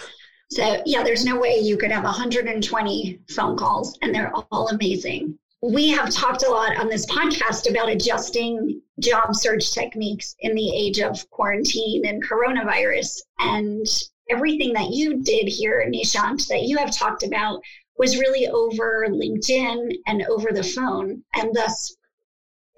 So, 0.53 0.85
yeah, 0.87 1.03
there's 1.03 1.25
no 1.25 1.37
way 1.37 1.59
you 1.59 1.77
could 1.77 1.91
have 1.91 2.05
120 2.05 3.21
phone 3.29 3.57
calls 3.57 3.99
and 4.03 4.15
they're 4.15 4.33
all 4.53 4.69
amazing 4.69 5.37
we 5.63 5.89
have 5.89 6.11
talked 6.11 6.43
a 6.43 6.51
lot 6.51 6.77
on 6.79 6.89
this 6.89 7.05
podcast 7.07 7.69
about 7.71 7.91
adjusting 7.91 8.81
job 9.01 9.35
search 9.35 9.73
techniques 9.73 10.37
in 10.41 10.55
the 10.55 10.71
age 10.75 11.01
of 11.01 11.29
quarantine 11.31 12.07
and 12.07 12.25
coronavirus. 12.25 13.21
And 13.39 13.87
everything 14.31 14.73
that 14.75 14.91
you 14.91 15.23
did 15.23 15.49
here, 15.49 15.85
Nishant, 15.89 16.47
that 16.49 16.63
you 16.63 16.79
have 16.79 16.97
talked 16.97 17.23
about 17.23 17.61
was 17.99 18.19
really 18.19 18.49
over 18.49 19.07
LinkedIn 19.09 19.93
and 20.07 20.23
over 20.23 20.53
the 20.53 20.63
phone, 20.63 21.23
and 21.35 21.55
thus 21.55 21.97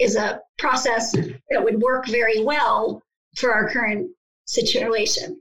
is 0.01 0.17
a 0.17 0.41
process 0.59 1.13
that 1.13 1.63
would 1.63 1.81
work 1.81 2.07
very 2.09 2.43
well 2.43 3.03
for 3.37 3.53
our 3.53 3.69
current 3.69 4.11
situation. 4.47 5.41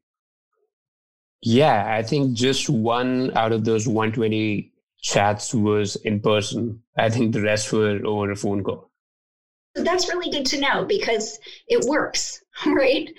Yeah, 1.41 1.91
I 1.91 2.03
think 2.03 2.33
just 2.33 2.69
one 2.69 3.35
out 3.35 3.51
of 3.51 3.65
those 3.65 3.87
120 3.87 4.71
chats 5.01 5.55
was 5.55 5.95
in 5.95 6.19
person. 6.19 6.83
I 6.95 7.09
think 7.09 7.33
the 7.33 7.41
rest 7.41 7.73
were 7.73 8.05
over 8.05 8.31
a 8.31 8.35
phone 8.35 8.63
call. 8.63 8.90
That's 9.75 10.09
really 10.09 10.31
good 10.31 10.45
to 10.47 10.59
know 10.59 10.85
because 10.85 11.39
it 11.67 11.85
works, 11.87 12.43
right? 12.65 13.09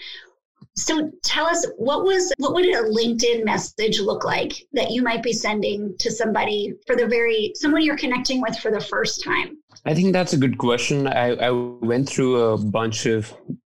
So 0.74 1.10
tell 1.22 1.46
us 1.46 1.66
what 1.76 2.04
was 2.04 2.32
what 2.38 2.54
would 2.54 2.64
a 2.64 2.82
LinkedIn 2.82 3.44
message 3.44 4.00
look 4.00 4.24
like 4.24 4.54
that 4.72 4.90
you 4.90 5.02
might 5.02 5.22
be 5.22 5.32
sending 5.32 5.94
to 5.98 6.10
somebody 6.10 6.72
for 6.86 6.96
the 6.96 7.06
very 7.06 7.52
someone 7.54 7.82
you're 7.82 7.98
connecting 7.98 8.40
with 8.40 8.58
for 8.58 8.70
the 8.70 8.80
first 8.80 9.22
time? 9.22 9.58
I 9.84 9.94
think 9.94 10.12
that's 10.12 10.32
a 10.32 10.38
good 10.38 10.58
question. 10.58 11.06
I, 11.08 11.34
I 11.34 11.50
went 11.50 12.08
through 12.08 12.40
a 12.40 12.58
bunch 12.58 13.06
of 13.06 13.34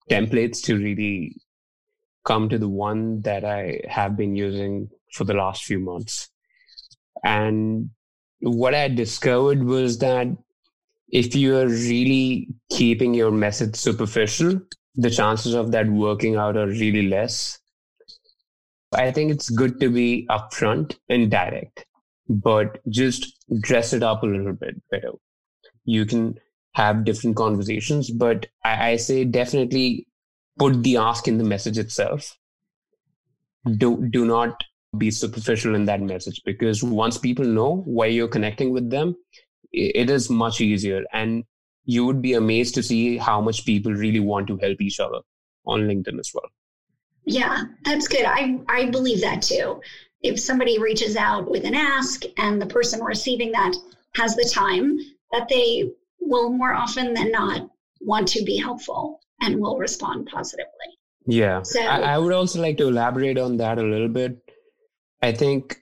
templates 0.09 0.63
to 0.63 0.77
really 0.77 1.35
come 2.25 2.49
to 2.49 2.57
the 2.57 2.69
one 2.69 3.21
that 3.21 3.45
I 3.45 3.81
have 3.87 4.17
been 4.17 4.35
using 4.35 4.89
for 5.13 5.23
the 5.23 5.33
last 5.33 5.63
few 5.63 5.79
months. 5.79 6.29
And 7.23 7.91
what 8.39 8.73
I 8.73 8.87
discovered 8.87 9.63
was 9.63 9.99
that 9.99 10.27
if 11.09 11.35
you 11.35 11.57
are 11.57 11.67
really 11.67 12.47
keeping 12.69 13.13
your 13.13 13.31
message 13.31 13.75
superficial, 13.75 14.59
the 14.95 15.09
chances 15.09 15.53
of 15.53 15.71
that 15.71 15.87
working 15.87 16.35
out 16.35 16.57
are 16.57 16.67
really 16.67 17.07
less. 17.07 17.59
I 18.93 19.11
think 19.11 19.31
it's 19.31 19.49
good 19.49 19.79
to 19.79 19.89
be 19.89 20.27
upfront 20.29 20.97
and 21.09 21.29
direct, 21.29 21.85
but 22.29 22.79
just 22.89 23.37
dress 23.61 23.93
it 23.93 24.03
up 24.03 24.23
a 24.23 24.27
little 24.27 24.53
bit 24.53 24.75
better. 24.89 25.11
You 25.85 26.05
can 26.05 26.39
have 26.73 27.05
different 27.05 27.35
conversations, 27.35 28.09
but 28.09 28.47
I, 28.63 28.91
I 28.91 28.95
say 28.97 29.23
definitely 29.23 30.07
put 30.57 30.83
the 30.83 30.97
ask 30.97 31.27
in 31.27 31.37
the 31.37 31.43
message 31.43 31.77
itself. 31.77 32.35
Do 33.77 34.07
do 34.09 34.25
not 34.25 34.63
be 34.97 35.11
superficial 35.11 35.75
in 35.75 35.85
that 35.85 36.01
message 36.01 36.41
because 36.45 36.81
once 36.83 37.17
people 37.17 37.45
know 37.45 37.81
why 37.85 38.05
you're 38.05 38.29
connecting 38.29 38.71
with 38.71 38.89
them, 38.89 39.15
it 39.71 40.09
is 40.09 40.29
much 40.29 40.61
easier. 40.61 41.03
And 41.13 41.43
you 41.85 42.05
would 42.05 42.21
be 42.21 42.33
amazed 42.33 42.75
to 42.75 42.83
see 42.83 43.17
how 43.17 43.41
much 43.41 43.65
people 43.65 43.93
really 43.93 44.19
want 44.19 44.47
to 44.47 44.57
help 44.57 44.81
each 44.81 44.99
other 44.99 45.19
on 45.65 45.81
LinkedIn 45.81 46.19
as 46.19 46.31
well. 46.33 46.49
Yeah, 47.25 47.63
that's 47.83 48.07
good. 48.07 48.25
I, 48.25 48.59
I 48.67 48.89
believe 48.89 49.21
that 49.21 49.41
too. 49.41 49.81
If 50.21 50.39
somebody 50.39 50.79
reaches 50.79 51.15
out 51.15 51.49
with 51.49 51.65
an 51.65 51.75
ask 51.75 52.23
and 52.37 52.61
the 52.61 52.65
person 52.65 53.03
receiving 53.03 53.51
that 53.51 53.75
has 54.15 54.35
the 54.35 54.49
time, 54.51 54.97
that 55.31 55.47
they 55.49 55.91
will 56.19 56.49
more 56.49 56.73
often 56.73 57.13
than 57.13 57.31
not 57.31 57.69
want 58.01 58.27
to 58.29 58.43
be 58.43 58.57
helpful 58.57 59.19
and 59.41 59.59
will 59.59 59.77
respond 59.77 60.27
positively. 60.31 60.65
Yeah. 61.25 61.61
So, 61.61 61.81
I, 61.81 62.13
I 62.13 62.17
would 62.17 62.33
also 62.33 62.61
like 62.61 62.77
to 62.77 62.87
elaborate 62.87 63.37
on 63.37 63.57
that 63.57 63.77
a 63.77 63.83
little 63.83 64.07
bit 64.07 64.41
I 65.21 65.31
think 65.31 65.81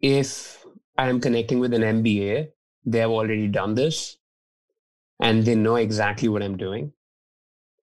if 0.00 0.64
I'm 0.98 1.20
connecting 1.20 1.60
with 1.60 1.74
an 1.74 1.82
MBA, 1.82 2.48
they 2.84 2.98
have 2.98 3.10
already 3.10 3.48
done 3.48 3.74
this 3.74 4.16
and 5.20 5.44
they 5.44 5.54
know 5.54 5.76
exactly 5.76 6.28
what 6.28 6.42
I'm 6.42 6.56
doing. 6.56 6.92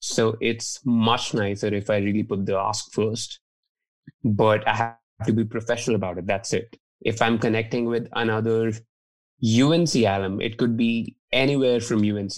So 0.01 0.37
it's 0.41 0.81
much 0.85 1.35
nicer 1.35 1.69
if 1.69 1.91
I 1.91 1.97
really 1.99 2.23
put 2.23 2.47
the 2.47 2.57
ask 2.57 2.93
first. 2.93 3.41
But 4.23 4.67
I 4.69 4.75
have 4.75 4.97
to 5.27 5.33
be 5.33 5.45
professional 5.45 5.97
about 5.97 6.19
it. 6.19 6.27
That's 6.27 6.53
it. 6.53 6.77
If 7.01 7.21
I'm 7.21 7.39
connecting 7.39 7.87
with 7.87 8.09
another 8.13 8.73
UNC 9.43 9.95
alum, 9.97 10.41
it 10.41 10.59
could 10.59 10.77
be 10.77 11.17
anywhere 11.33 11.81
from 11.81 11.99
UNC. 11.99 12.37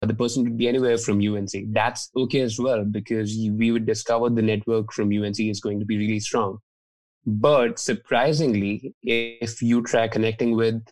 The 0.00 0.14
person 0.14 0.44
could 0.44 0.56
be 0.56 0.68
anywhere 0.68 0.98
from 0.98 1.20
UNC. 1.20 1.50
That's 1.72 2.10
okay 2.16 2.40
as 2.40 2.58
well 2.58 2.84
because 2.84 3.36
we 3.36 3.72
would 3.72 3.86
discover 3.86 4.30
the 4.30 4.42
network 4.42 4.92
from 4.92 5.12
UNC 5.12 5.40
is 5.40 5.60
going 5.60 5.80
to 5.80 5.86
be 5.86 5.98
really 5.98 6.20
strong. 6.20 6.58
But 7.26 7.78
surprisingly, 7.78 8.94
if 9.02 9.60
you 9.60 9.82
try 9.82 10.08
connecting 10.08 10.56
with 10.56 10.84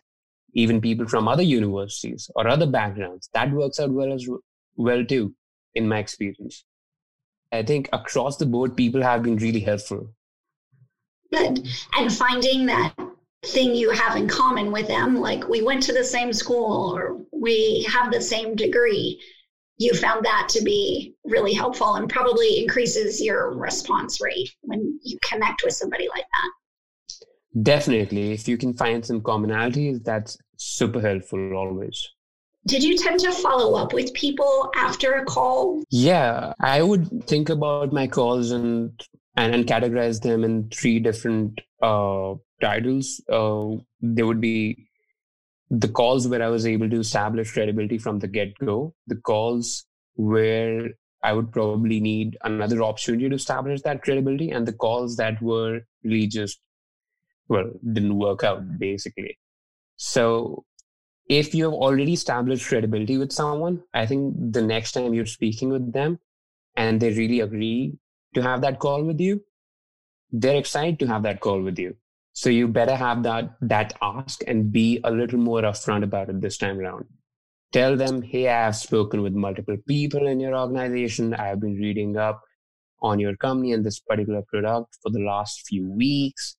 even 0.57 0.81
people 0.81 1.07
from 1.07 1.27
other 1.27 1.43
universities 1.43 2.29
or 2.35 2.47
other 2.47 2.65
backgrounds, 2.65 3.29
that 3.33 3.51
works 3.51 3.79
out 3.79 3.91
well 3.91 4.11
as 4.11 4.27
well 4.75 5.05
too, 5.05 5.33
in 5.75 5.87
my 5.87 5.99
experience. 5.99 6.65
I 7.51 7.61
think 7.61 7.89
across 7.93 8.37
the 8.37 8.47
board, 8.47 8.75
people 8.75 9.03
have 9.03 9.21
been 9.21 9.37
really 9.37 9.59
helpful. 9.59 10.09
Good. 11.31 11.67
And 11.93 12.11
finding 12.11 12.65
that 12.65 12.95
thing 13.45 13.75
you 13.75 13.91
have 13.91 14.17
in 14.17 14.27
common 14.27 14.71
with 14.71 14.87
them, 14.87 15.17
like 15.17 15.47
we 15.47 15.61
went 15.61 15.83
to 15.83 15.93
the 15.93 16.03
same 16.03 16.33
school 16.33 16.91
or 16.95 17.21
we 17.31 17.83
have 17.83 18.11
the 18.11 18.21
same 18.21 18.55
degree, 18.55 19.21
you 19.77 19.93
found 19.93 20.25
that 20.25 20.49
to 20.49 20.63
be 20.63 21.13
really 21.23 21.53
helpful 21.53 21.95
and 21.95 22.09
probably 22.09 22.59
increases 22.59 23.21
your 23.21 23.53
response 23.55 24.19
rate 24.19 24.49
when 24.61 24.99
you 25.03 25.19
connect 25.23 25.61
with 25.63 25.73
somebody 25.73 26.07
like 26.09 26.25
that. 26.33 26.51
Definitely. 27.63 28.33
If 28.33 28.47
you 28.47 28.57
can 28.57 28.73
find 28.73 29.05
some 29.05 29.21
commonalities, 29.21 30.03
that's 30.03 30.37
super 30.57 31.01
helpful 31.01 31.55
always. 31.55 32.09
Did 32.65 32.83
you 32.83 32.97
tend 32.97 33.21
to 33.21 33.31
follow 33.31 33.75
up 33.81 33.93
with 33.93 34.13
people 34.13 34.69
after 34.75 35.13
a 35.13 35.25
call? 35.25 35.83
Yeah, 35.89 36.53
I 36.59 36.81
would 36.81 37.23
think 37.25 37.49
about 37.49 37.93
my 37.93 38.07
calls 38.07 38.51
and 38.51 38.91
and, 39.37 39.55
and 39.55 39.65
categorize 39.65 40.21
them 40.21 40.43
in 40.43 40.69
three 40.69 40.99
different 40.99 41.61
uh, 41.81 42.33
titles. 42.59 43.21
Uh, 43.31 43.77
there 44.01 44.25
would 44.25 44.41
be 44.41 44.87
the 45.69 45.87
calls 45.87 46.27
where 46.27 46.41
I 46.41 46.47
was 46.47 46.65
able 46.65 46.89
to 46.89 46.99
establish 46.99 47.53
credibility 47.53 47.97
from 47.97 48.19
the 48.19 48.27
get 48.27 48.57
go, 48.57 48.93
the 49.05 49.15
calls 49.15 49.85
where 50.15 50.89
I 51.23 51.33
would 51.33 51.51
probably 51.51 51.99
need 51.99 52.37
another 52.43 52.83
opportunity 52.83 53.29
to 53.29 53.35
establish 53.35 53.81
that 53.83 54.01
credibility, 54.01 54.51
and 54.51 54.67
the 54.67 54.73
calls 54.73 55.15
that 55.17 55.41
were 55.41 55.81
really 56.03 56.27
just, 56.27 56.59
well, 57.47 57.71
didn't 57.93 58.17
work 58.17 58.43
out 58.43 58.77
basically. 58.77 59.37
So 59.97 60.65
if 61.27 61.53
you 61.53 61.65
have 61.65 61.73
already 61.73 62.13
established 62.13 62.67
credibility 62.67 63.17
with 63.17 63.31
someone, 63.31 63.83
I 63.93 64.05
think 64.05 64.35
the 64.53 64.61
next 64.61 64.93
time 64.93 65.13
you're 65.13 65.25
speaking 65.25 65.69
with 65.69 65.91
them 65.91 66.19
and 66.75 66.99
they 66.99 67.11
really 67.11 67.41
agree 67.41 67.97
to 68.33 68.41
have 68.41 68.61
that 68.61 68.79
call 68.79 69.03
with 69.03 69.19
you, 69.19 69.43
they're 70.31 70.57
excited 70.57 70.99
to 70.99 71.07
have 71.07 71.23
that 71.23 71.39
call 71.39 71.61
with 71.61 71.79
you. 71.79 71.95
So 72.33 72.49
you 72.49 72.67
better 72.67 72.95
have 72.95 73.23
that 73.23 73.55
that 73.61 73.93
ask 74.01 74.43
and 74.45 74.71
be 74.71 74.99
a 75.03 75.09
little 75.09 75.39
more 75.39 75.61
upfront 75.63 76.03
about 76.03 76.29
it 76.29 76.39
this 76.39 76.57
time 76.57 76.79
around. 76.79 77.05
Tell 77.73 77.97
them, 77.97 78.21
hey, 78.21 78.47
I 78.47 78.65
have 78.65 78.75
spoken 78.75 79.23
with 79.23 79.33
multiple 79.33 79.77
people 79.87 80.27
in 80.27 80.39
your 80.39 80.55
organization. 80.55 81.33
I 81.33 81.47
have 81.47 81.59
been 81.59 81.73
reading 81.75 82.15
up 82.15 82.43
on 83.01 83.19
your 83.19 83.35
company 83.35 83.73
and 83.73 83.83
this 83.83 83.99
particular 83.99 84.43
product 84.43 84.97
for 85.01 85.09
the 85.09 85.19
last 85.19 85.67
few 85.67 85.89
weeks. 85.89 86.56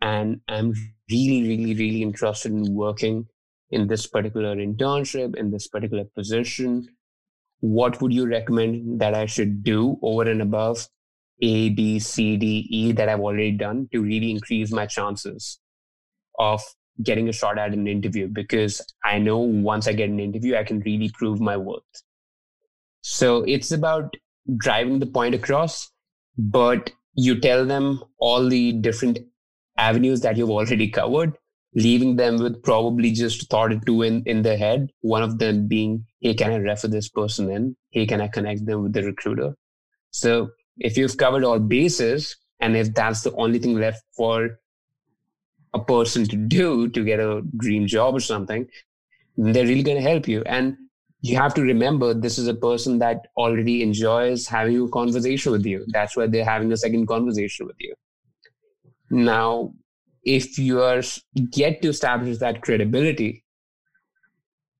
And 0.00 0.40
I'm 0.48 0.72
really, 1.10 1.42
really, 1.48 1.74
really 1.74 2.02
interested 2.02 2.52
in 2.52 2.74
working 2.74 3.26
in 3.70 3.86
this 3.86 4.06
particular 4.06 4.56
internship, 4.56 5.36
in 5.36 5.50
this 5.50 5.68
particular 5.68 6.04
position, 6.16 6.88
what 7.60 8.00
would 8.00 8.12
you 8.12 8.26
recommend 8.26 9.00
that 9.00 9.14
I 9.14 9.26
should 9.26 9.62
do 9.62 9.98
over 10.02 10.28
and 10.28 10.42
above 10.42 10.88
A, 11.42 11.68
B, 11.70 11.98
C, 11.98 12.36
D, 12.36 12.66
E 12.70 12.92
that 12.92 13.08
I've 13.08 13.20
already 13.20 13.52
done 13.52 13.88
to 13.92 14.02
really 14.02 14.30
increase 14.30 14.72
my 14.72 14.86
chances 14.86 15.60
of 16.38 16.62
getting 17.02 17.28
a 17.28 17.32
shot 17.32 17.58
at 17.58 17.72
an 17.72 17.86
interview? 17.86 18.28
Because 18.28 18.80
I 19.04 19.18
know 19.18 19.38
once 19.38 19.86
I 19.86 19.92
get 19.92 20.08
an 20.08 20.20
interview, 20.20 20.56
I 20.56 20.64
can 20.64 20.80
really 20.80 21.10
prove 21.14 21.40
my 21.40 21.56
worth. 21.56 21.82
So 23.02 23.42
it's 23.44 23.72
about 23.72 24.14
driving 24.56 24.98
the 24.98 25.06
point 25.06 25.34
across, 25.34 25.90
but 26.36 26.90
you 27.14 27.38
tell 27.40 27.66
them 27.66 28.02
all 28.18 28.48
the 28.48 28.72
different 28.72 29.18
avenues 29.80 30.20
that 30.20 30.36
you've 30.36 30.50
already 30.50 30.88
covered 30.88 31.36
leaving 31.74 32.16
them 32.16 32.38
with 32.38 32.62
probably 32.62 33.12
just 33.12 33.48
thought 33.48 33.72
or 33.72 33.80
two 33.80 34.02
in, 34.02 34.22
in 34.26 34.42
their 34.42 34.56
head. 34.56 34.90
One 35.02 35.22
of 35.22 35.38
them 35.38 35.68
being, 35.68 36.04
hey, 36.20 36.34
can 36.34 36.52
I 36.52 36.56
refer 36.56 36.88
this 36.88 37.08
person 37.08 37.50
in? 37.50 37.76
Hey, 37.90 38.06
can 38.06 38.20
I 38.20 38.28
connect 38.28 38.66
them 38.66 38.82
with 38.82 38.92
the 38.92 39.04
recruiter? 39.04 39.54
So 40.10 40.50
if 40.78 40.96
you've 40.96 41.16
covered 41.16 41.44
all 41.44 41.58
bases, 41.58 42.36
and 42.60 42.76
if 42.76 42.92
that's 42.94 43.22
the 43.22 43.32
only 43.36 43.58
thing 43.58 43.76
left 43.76 44.02
for 44.16 44.58
a 45.72 45.82
person 45.82 46.26
to 46.28 46.36
do 46.36 46.88
to 46.88 47.04
get 47.04 47.20
a 47.20 47.42
dream 47.56 47.86
job 47.86 48.14
or 48.14 48.20
something, 48.20 48.66
they're 49.36 49.66
really 49.66 49.84
going 49.84 49.96
to 49.96 50.08
help 50.08 50.26
you. 50.26 50.42
And 50.44 50.76
you 51.22 51.36
have 51.36 51.54
to 51.54 51.62
remember 51.62 52.12
this 52.12 52.38
is 52.38 52.48
a 52.48 52.54
person 52.54 52.98
that 52.98 53.26
already 53.36 53.82
enjoys 53.82 54.46
having 54.46 54.82
a 54.82 54.88
conversation 54.88 55.52
with 55.52 55.64
you. 55.64 55.84
That's 55.88 56.16
why 56.16 56.26
they're 56.26 56.44
having 56.44 56.72
a 56.72 56.76
second 56.76 57.06
conversation 57.06 57.66
with 57.66 57.76
you. 57.78 57.94
Now, 59.10 59.74
if 60.24 60.58
you 60.58 60.82
are 60.82 61.02
get 61.50 61.82
to 61.82 61.88
establish 61.88 62.38
that 62.38 62.60
credibility 62.62 63.44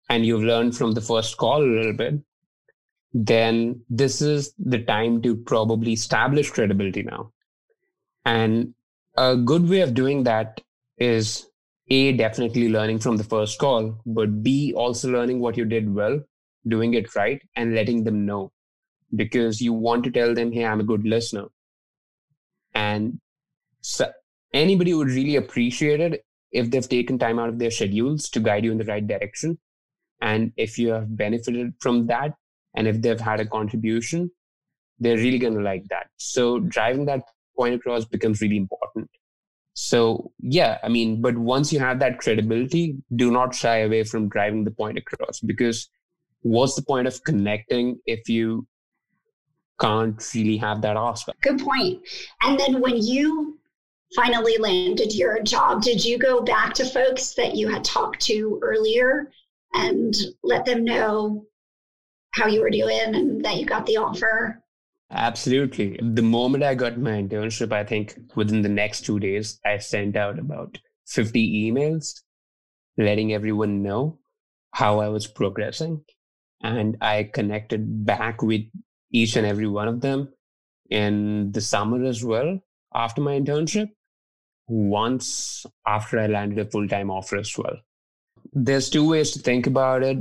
and 0.09 0.27
you've 0.27 0.43
learned 0.43 0.77
from 0.77 0.93
the 0.93 1.01
first 1.01 1.37
call 1.37 1.63
a 1.63 1.65
little 1.65 1.93
bit 1.93 2.21
then 3.13 3.83
this 3.89 4.23
is 4.23 4.53
the 4.59 4.83
time 4.85 5.21
to 5.23 5.37
probably 5.37 5.93
establish 5.93 6.51
credibility 6.51 7.03
now. 7.03 7.33
And 8.25 8.75
a 9.17 9.37
good 9.37 9.69
way 9.69 9.81
of 9.81 9.95
doing 9.95 10.23
that 10.25 10.61
is 10.99 11.47
a 11.89 12.13
definitely 12.13 12.69
learning 12.69 13.01
from 13.01 13.17
the 13.17 13.25
first 13.25 13.59
call 13.59 14.01
but 14.07 14.45
b 14.45 14.73
also 14.75 15.11
learning 15.11 15.41
what 15.41 15.57
you 15.57 15.65
did 15.65 15.93
well 15.93 16.21
doing 16.69 16.95
it 16.95 17.17
right 17.17 17.43
and 17.57 17.75
letting 17.75 18.05
them 18.05 18.27
know. 18.27 18.53
Because 19.17 19.61
you 19.61 19.73
want 19.73 20.05
to 20.05 20.11
tell 20.11 20.35
them 20.35 20.53
hey 20.53 20.65
i'm 20.65 20.81
a 20.81 20.85
good 20.85 21.05
listener. 21.05 21.47
And 22.75 23.21
so 23.81 24.13
anybody 24.53 24.95
would 24.95 25.09
really 25.09 25.37
appreciate 25.37 26.01
it 26.01 26.25
if 26.53 26.71
they've 26.71 26.89
taken 26.89 27.19
time 27.19 27.39
out 27.39 27.49
of 27.49 27.59
their 27.59 27.71
schedules 27.71 28.29
to 28.31 28.41
guide 28.41 28.65
you 28.65 28.73
in 28.73 28.79
the 28.79 28.85
right 28.85 29.07
direction. 29.07 29.59
And 30.21 30.53
if 30.57 30.79
you 30.79 30.91
have 30.91 31.17
benefited 31.17 31.75
from 31.81 32.07
that, 32.09 32.35
and 32.75 32.87
if 32.87 33.01
they've 33.01 33.21
had 33.21 33.41
a 33.41 33.47
contribution, 33.47 34.31
they're 34.99 35.17
really 35.17 35.39
going 35.39 35.55
to 35.55 35.63
like 35.63 35.85
that. 35.91 36.09
So 36.19 36.61
driving 36.61 37.07
that 37.07 37.23
point 37.57 37.75
across 37.75 38.05
becomes 38.05 38.41
really 38.41 38.57
important. 38.57 39.11
So, 39.73 40.33
yeah, 40.41 40.79
I 40.83 40.89
mean, 40.89 41.23
but 41.23 41.39
once 41.39 41.73
you 41.73 41.79
have 41.79 42.01
that 42.01 42.19
credibility, 42.19 42.97
do 43.17 43.31
not 43.31 43.55
shy 43.55 43.79
away 43.79 44.05
from 44.05 44.29
driving 44.29 44.65
the 44.65 44.71
point 44.71 44.99
across 44.99 45.41
because 45.41 45.89
what's 46.43 46.75
the 46.75 46.83
point 46.83 47.07
of 47.07 47.23
connecting 47.25 47.99
if 48.05 48.29
you 48.29 48.67
can't 49.81 50.23
really 50.35 50.59
have 50.59 50.83
that 50.83 50.97
aspect? 50.97 51.41
Good 51.41 51.61
point. 51.61 52.03
And 52.43 52.59
then 52.59 52.81
when 52.81 52.97
you 52.97 53.60
finally 54.15 54.57
landed 54.59 55.15
your 55.15 55.43
job, 55.43 55.83
did 55.83 56.05
you 56.05 56.19
go 56.19 56.43
back 56.43 56.75
to 56.75 56.85
folks 56.85 57.35
that 57.35 57.55
you 57.55 57.69
had 57.69 57.85
talked 57.85 58.21
to 58.21 58.59
earlier 58.63 59.31
and 59.75 60.15
let 60.43 60.65
them 60.65 60.85
know 60.85 61.47
how 62.33 62.47
you 62.47 62.61
were 62.61 62.71
doing 62.71 63.15
and 63.15 63.45
that 63.45 63.57
you 63.57 63.67
got 63.67 63.87
the 63.87 63.97
offer? 63.97 64.63
Absolutely. 65.13 65.99
The 66.01 66.23
moment 66.23 66.63
I 66.63 66.75
got 66.75 66.99
my 66.99 67.11
internship, 67.11 67.73
I 67.73 67.85
think 67.85 68.17
within 68.37 68.63
the 68.63 68.69
next 68.69 69.03
two 69.03 69.19
days, 69.19 69.59
I 69.65 69.79
sent 69.79 70.17
out 70.17 70.39
about 70.39 70.79
50 71.07 71.71
emails 71.71 72.21
letting 72.97 73.33
everyone 73.33 73.83
know 73.83 74.19
how 74.73 75.01
I 75.01 75.09
was 75.09 75.27
progressing. 75.27 76.05
And 76.63 76.97
I 77.01 77.25
connected 77.25 78.05
back 78.05 78.43
with 78.43 78.63
each 79.11 79.37
and 79.37 79.47
every 79.47 79.67
one 79.67 79.89
of 79.89 80.01
them 80.01 80.33
in 80.91 81.51
the 81.53 81.61
summer 81.61 82.05
as 82.05 82.25
well 82.25 82.61
after 82.95 83.21
my 83.21 83.39
internship 83.41 83.89
once 84.71 85.67
after 85.87 86.19
I 86.19 86.29
landed 86.29 86.59
a 86.59 86.71
full 86.71 86.87
time 86.89 87.11
offer 87.11 87.37
as 87.37 87.57
well. 87.59 87.77
There's 88.53 88.89
two 88.89 89.09
ways 89.09 89.33
to 89.33 89.41
think 89.41 89.67
about 89.67 90.03
it. 90.03 90.19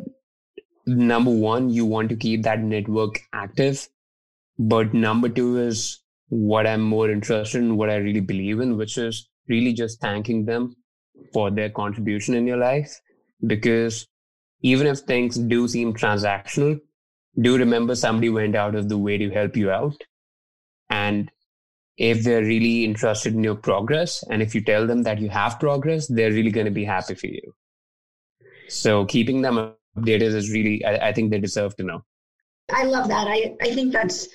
Number 0.86 1.32
one, 1.32 1.70
you 1.70 1.86
want 1.86 2.10
to 2.10 2.16
keep 2.16 2.44
that 2.44 2.60
network 2.60 3.20
active. 3.32 3.88
But 4.58 4.94
number 4.94 5.30
two 5.30 5.58
is 5.60 6.00
what 6.30 6.68
I'm 6.68 6.82
more 6.82 7.10
interested 7.10 7.60
in, 7.60 7.78
what 7.78 7.90
I 7.90 7.98
really 7.98 8.20
believe 8.20 8.60
in, 8.60 8.76
which 8.76 8.98
is 8.98 9.30
really 9.48 9.74
just 9.74 10.02
thanking 10.02 10.46
them 10.46 10.76
for 11.32 11.52
their 11.52 11.70
contribution 11.70 12.34
in 12.34 12.48
your 12.48 12.58
life. 12.58 13.00
Because 13.46 14.08
even 14.62 14.88
if 14.88 15.00
things 15.00 15.38
do 15.38 15.68
seem 15.68 15.94
transactional, 15.94 16.80
do 17.40 17.58
remember 17.58 17.96
somebody 17.96 18.30
went 18.30 18.56
out 18.56 18.76
of 18.76 18.90
the 18.90 18.98
way 18.98 19.18
to 19.18 19.30
help 19.30 19.56
you 19.56 19.72
out. 19.72 20.04
And 20.90 21.32
if 22.00 22.24
they're 22.24 22.44
really 22.44 22.84
interested 22.86 23.34
in 23.34 23.44
your 23.44 23.56
progress 23.56 24.24
and 24.30 24.42
if 24.42 24.56
you 24.56 24.62
tell 24.62 24.88
them 24.88 25.04
that 25.04 25.20
you 25.20 25.30
have 25.30 25.60
progress 25.60 26.08
they're 26.08 26.32
really 26.32 26.52
going 26.52 26.66
to 26.66 26.80
be 26.80 26.86
happy 26.86 27.14
for 27.14 27.28
you 27.28 27.54
so 28.70 29.06
keeping 29.06 29.42
them 29.42 29.74
updated 29.98 30.34
is 30.42 30.52
really 30.52 30.84
I, 30.86 31.10
I, 31.10 31.14
think 31.14 31.30
they 31.30 31.40
deserve 31.40 31.76
to 31.78 31.84
know 31.84 32.04
I 32.74 32.84
love 32.84 33.08
that. 33.08 33.28
I, 33.28 33.56
I 33.62 33.74
think 33.74 33.94
that's 33.94 34.28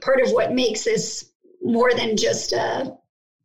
part 0.00 0.20
of 0.20 0.30
what 0.30 0.52
makes 0.52 0.84
this 0.84 1.32
more 1.62 1.92
than 1.94 2.16
just 2.16 2.52
a 2.52 2.92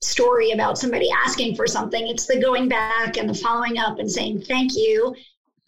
story 0.01 0.51
about 0.51 0.77
somebody 0.77 1.09
asking 1.25 1.55
for 1.55 1.67
something. 1.67 2.07
It's 2.07 2.25
the 2.25 2.39
going 2.39 2.69
back 2.69 3.17
and 3.17 3.29
the 3.29 3.33
following 3.33 3.77
up 3.77 3.99
and 3.99 4.11
saying, 4.11 4.41
thank 4.41 4.75
you. 4.75 5.15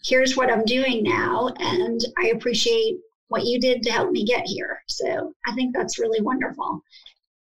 Here's 0.04 0.36
what 0.36 0.52
I'm 0.52 0.64
doing 0.64 1.02
now. 1.02 1.50
And 1.58 2.00
I 2.18 2.28
appreciate 2.28 2.98
what 3.28 3.44
you 3.44 3.60
did 3.60 3.82
to 3.82 3.90
help 3.90 4.10
me 4.10 4.24
get 4.24 4.46
here. 4.46 4.82
So 4.88 5.34
I 5.46 5.54
think 5.54 5.74
that's 5.74 5.98
really 5.98 6.20
wonderful. 6.20 6.82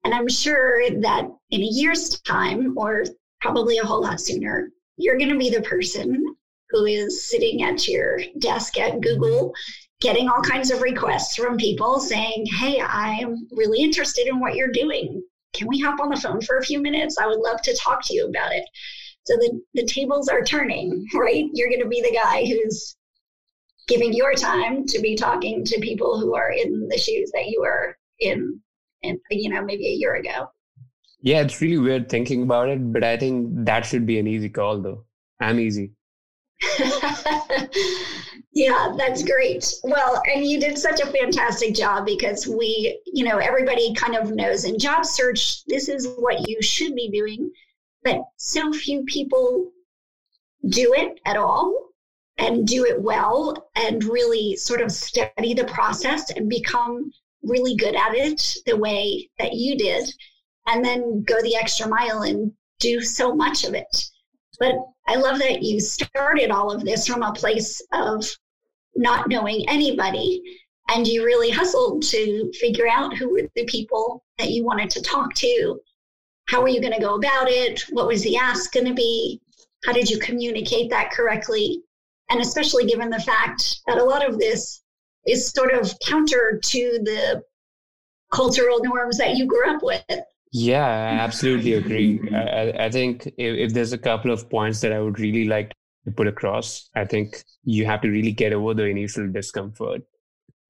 And 0.04 0.14
I'm 0.14 0.28
sure 0.28 0.88
that 1.00 1.24
in 1.50 1.60
a 1.60 1.64
year's 1.64 2.20
time, 2.20 2.76
or 2.76 3.04
probably 3.40 3.78
a 3.78 3.84
whole 3.84 4.02
lot 4.02 4.20
sooner, 4.20 4.70
you're 4.96 5.18
going 5.18 5.30
to 5.30 5.38
be 5.38 5.50
the 5.50 5.62
person 5.62 6.36
who 6.70 6.84
is 6.84 7.28
sitting 7.28 7.62
at 7.62 7.88
your 7.88 8.20
desk 8.38 8.78
at 8.78 9.00
Google 9.00 9.54
getting 10.00 10.28
all 10.28 10.42
kinds 10.42 10.70
of 10.70 10.82
requests 10.82 11.36
from 11.36 11.56
people 11.56 11.98
saying, 11.98 12.46
Hey, 12.58 12.80
I'm 12.80 13.48
really 13.52 13.80
interested 13.80 14.26
in 14.26 14.40
what 14.40 14.54
you're 14.54 14.72
doing. 14.72 15.22
Can 15.54 15.68
we 15.68 15.80
hop 15.80 16.00
on 16.00 16.10
the 16.10 16.20
phone 16.20 16.40
for 16.42 16.58
a 16.58 16.64
few 16.64 16.80
minutes? 16.80 17.16
I 17.16 17.26
would 17.26 17.38
love 17.38 17.62
to 17.62 17.76
talk 17.76 18.04
to 18.04 18.14
you 18.14 18.26
about 18.26 18.52
it. 18.52 18.64
So 19.24 19.36
the, 19.36 19.60
the 19.74 19.86
tables 19.86 20.28
are 20.28 20.42
turning, 20.42 21.06
right? 21.14 21.46
You're 21.54 21.70
going 21.70 21.82
to 21.82 21.88
be 21.88 22.02
the 22.02 22.14
guy 22.14 22.44
who's 22.44 22.96
giving 23.86 24.12
your 24.12 24.34
time 24.34 24.84
to 24.86 25.00
be 25.00 25.14
talking 25.14 25.64
to 25.64 25.80
people 25.80 26.18
who 26.18 26.34
are 26.34 26.50
in 26.50 26.88
the 26.88 26.98
shoes 26.98 27.30
that 27.32 27.46
you 27.46 27.62
are 27.64 27.96
in, 28.20 28.60
in 29.04 29.20
you 29.30 29.50
know, 29.50 29.62
maybe 29.62 29.86
a 29.86 29.92
year 29.92 30.16
ago. 30.16 30.50
Yeah, 31.20 31.40
it's 31.40 31.60
really 31.60 31.78
weird 31.78 32.08
thinking 32.10 32.42
about 32.42 32.68
it, 32.68 32.92
but 32.92 33.02
I 33.02 33.16
think 33.16 33.64
that 33.64 33.86
should 33.86 34.04
be 34.04 34.18
an 34.18 34.26
easy 34.26 34.50
call, 34.50 34.80
though. 34.80 35.04
I'm 35.40 35.58
easy. 35.58 35.92
yeah, 38.52 38.94
that's 38.96 39.22
great. 39.22 39.72
Well, 39.82 40.22
and 40.32 40.44
you 40.44 40.60
did 40.60 40.78
such 40.78 41.00
a 41.00 41.06
fantastic 41.06 41.74
job 41.74 42.04
because 42.06 42.46
we, 42.46 43.00
you 43.06 43.24
know, 43.24 43.38
everybody 43.38 43.94
kind 43.94 44.14
of 44.16 44.32
knows 44.32 44.64
in 44.64 44.78
job 44.78 45.04
search, 45.04 45.64
this 45.64 45.88
is 45.88 46.08
what 46.18 46.48
you 46.48 46.60
should 46.60 46.94
be 46.94 47.08
doing. 47.10 47.50
But 48.02 48.20
so 48.36 48.72
few 48.72 49.04
people 49.04 49.72
do 50.68 50.92
it 50.94 51.20
at 51.24 51.36
all 51.36 51.74
and 52.38 52.66
do 52.66 52.84
it 52.84 53.00
well 53.00 53.70
and 53.76 54.04
really 54.04 54.56
sort 54.56 54.80
of 54.80 54.92
study 54.92 55.54
the 55.54 55.64
process 55.64 56.30
and 56.30 56.48
become 56.48 57.10
really 57.44 57.76
good 57.76 57.94
at 57.94 58.14
it 58.14 58.56
the 58.66 58.76
way 58.76 59.28
that 59.38 59.54
you 59.54 59.76
did 59.76 60.08
and 60.66 60.84
then 60.84 61.22
go 61.22 61.40
the 61.42 61.56
extra 61.56 61.88
mile 61.88 62.22
and 62.22 62.52
do 62.80 63.00
so 63.00 63.34
much 63.34 63.64
of 63.64 63.74
it. 63.74 64.04
But 64.58 64.74
I 65.06 65.16
love 65.16 65.38
that 65.38 65.62
you 65.62 65.80
started 65.80 66.50
all 66.50 66.70
of 66.70 66.84
this 66.84 67.06
from 67.06 67.22
a 67.22 67.32
place 67.32 67.80
of 67.92 68.24
not 68.96 69.28
knowing 69.28 69.68
anybody 69.68 70.42
and 70.88 71.06
you 71.06 71.24
really 71.24 71.50
hustled 71.50 72.02
to 72.02 72.52
figure 72.60 72.88
out 72.88 73.16
who 73.16 73.30
were 73.30 73.48
the 73.54 73.64
people 73.64 74.24
that 74.38 74.50
you 74.50 74.64
wanted 74.64 74.90
to 74.90 75.02
talk 75.02 75.34
to. 75.34 75.80
How 76.46 76.60
were 76.60 76.68
you 76.68 76.80
going 76.80 76.92
to 76.92 77.00
go 77.00 77.14
about 77.14 77.48
it? 77.48 77.84
What 77.90 78.06
was 78.06 78.22
the 78.22 78.36
ask 78.36 78.72
going 78.72 78.86
to 78.86 78.94
be? 78.94 79.40
How 79.84 79.92
did 79.92 80.10
you 80.10 80.18
communicate 80.18 80.90
that 80.90 81.10
correctly? 81.10 81.82
And 82.30 82.40
especially 82.40 82.86
given 82.86 83.10
the 83.10 83.20
fact 83.20 83.80
that 83.86 83.98
a 83.98 84.04
lot 84.04 84.26
of 84.26 84.38
this 84.38 84.82
is 85.26 85.50
sort 85.50 85.72
of 85.72 85.92
counter 86.06 86.60
to 86.62 86.98
the 87.02 87.42
cultural 88.32 88.82
norms 88.82 89.18
that 89.18 89.36
you 89.36 89.46
grew 89.46 89.74
up 89.74 89.82
with. 89.82 90.04
Yeah, 90.52 90.86
I 90.86 91.18
absolutely 91.18 91.74
agree. 91.74 92.20
I, 92.32 92.84
I 92.86 92.90
think 92.90 93.26
if, 93.26 93.34
if, 93.38 93.74
there's 93.74 93.92
a 93.92 93.98
couple 93.98 94.30
of 94.30 94.48
points 94.48 94.80
that 94.82 94.92
I 94.92 95.00
would 95.00 95.18
really 95.18 95.46
like 95.46 95.72
to 96.04 96.12
put 96.12 96.28
across, 96.28 96.88
I 96.94 97.04
think 97.04 97.42
you 97.64 97.86
have 97.86 98.00
to 98.02 98.08
really 98.08 98.30
get 98.30 98.52
over 98.52 98.72
the 98.72 98.84
initial 98.84 99.30
discomfort 99.30 100.02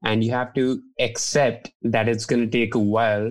and 0.02 0.22
you 0.22 0.30
have 0.30 0.54
to 0.54 0.80
accept 1.00 1.70
that 1.82 2.08
it's 2.08 2.26
going 2.26 2.42
to 2.42 2.50
take 2.50 2.74
a 2.74 2.78
while 2.78 3.30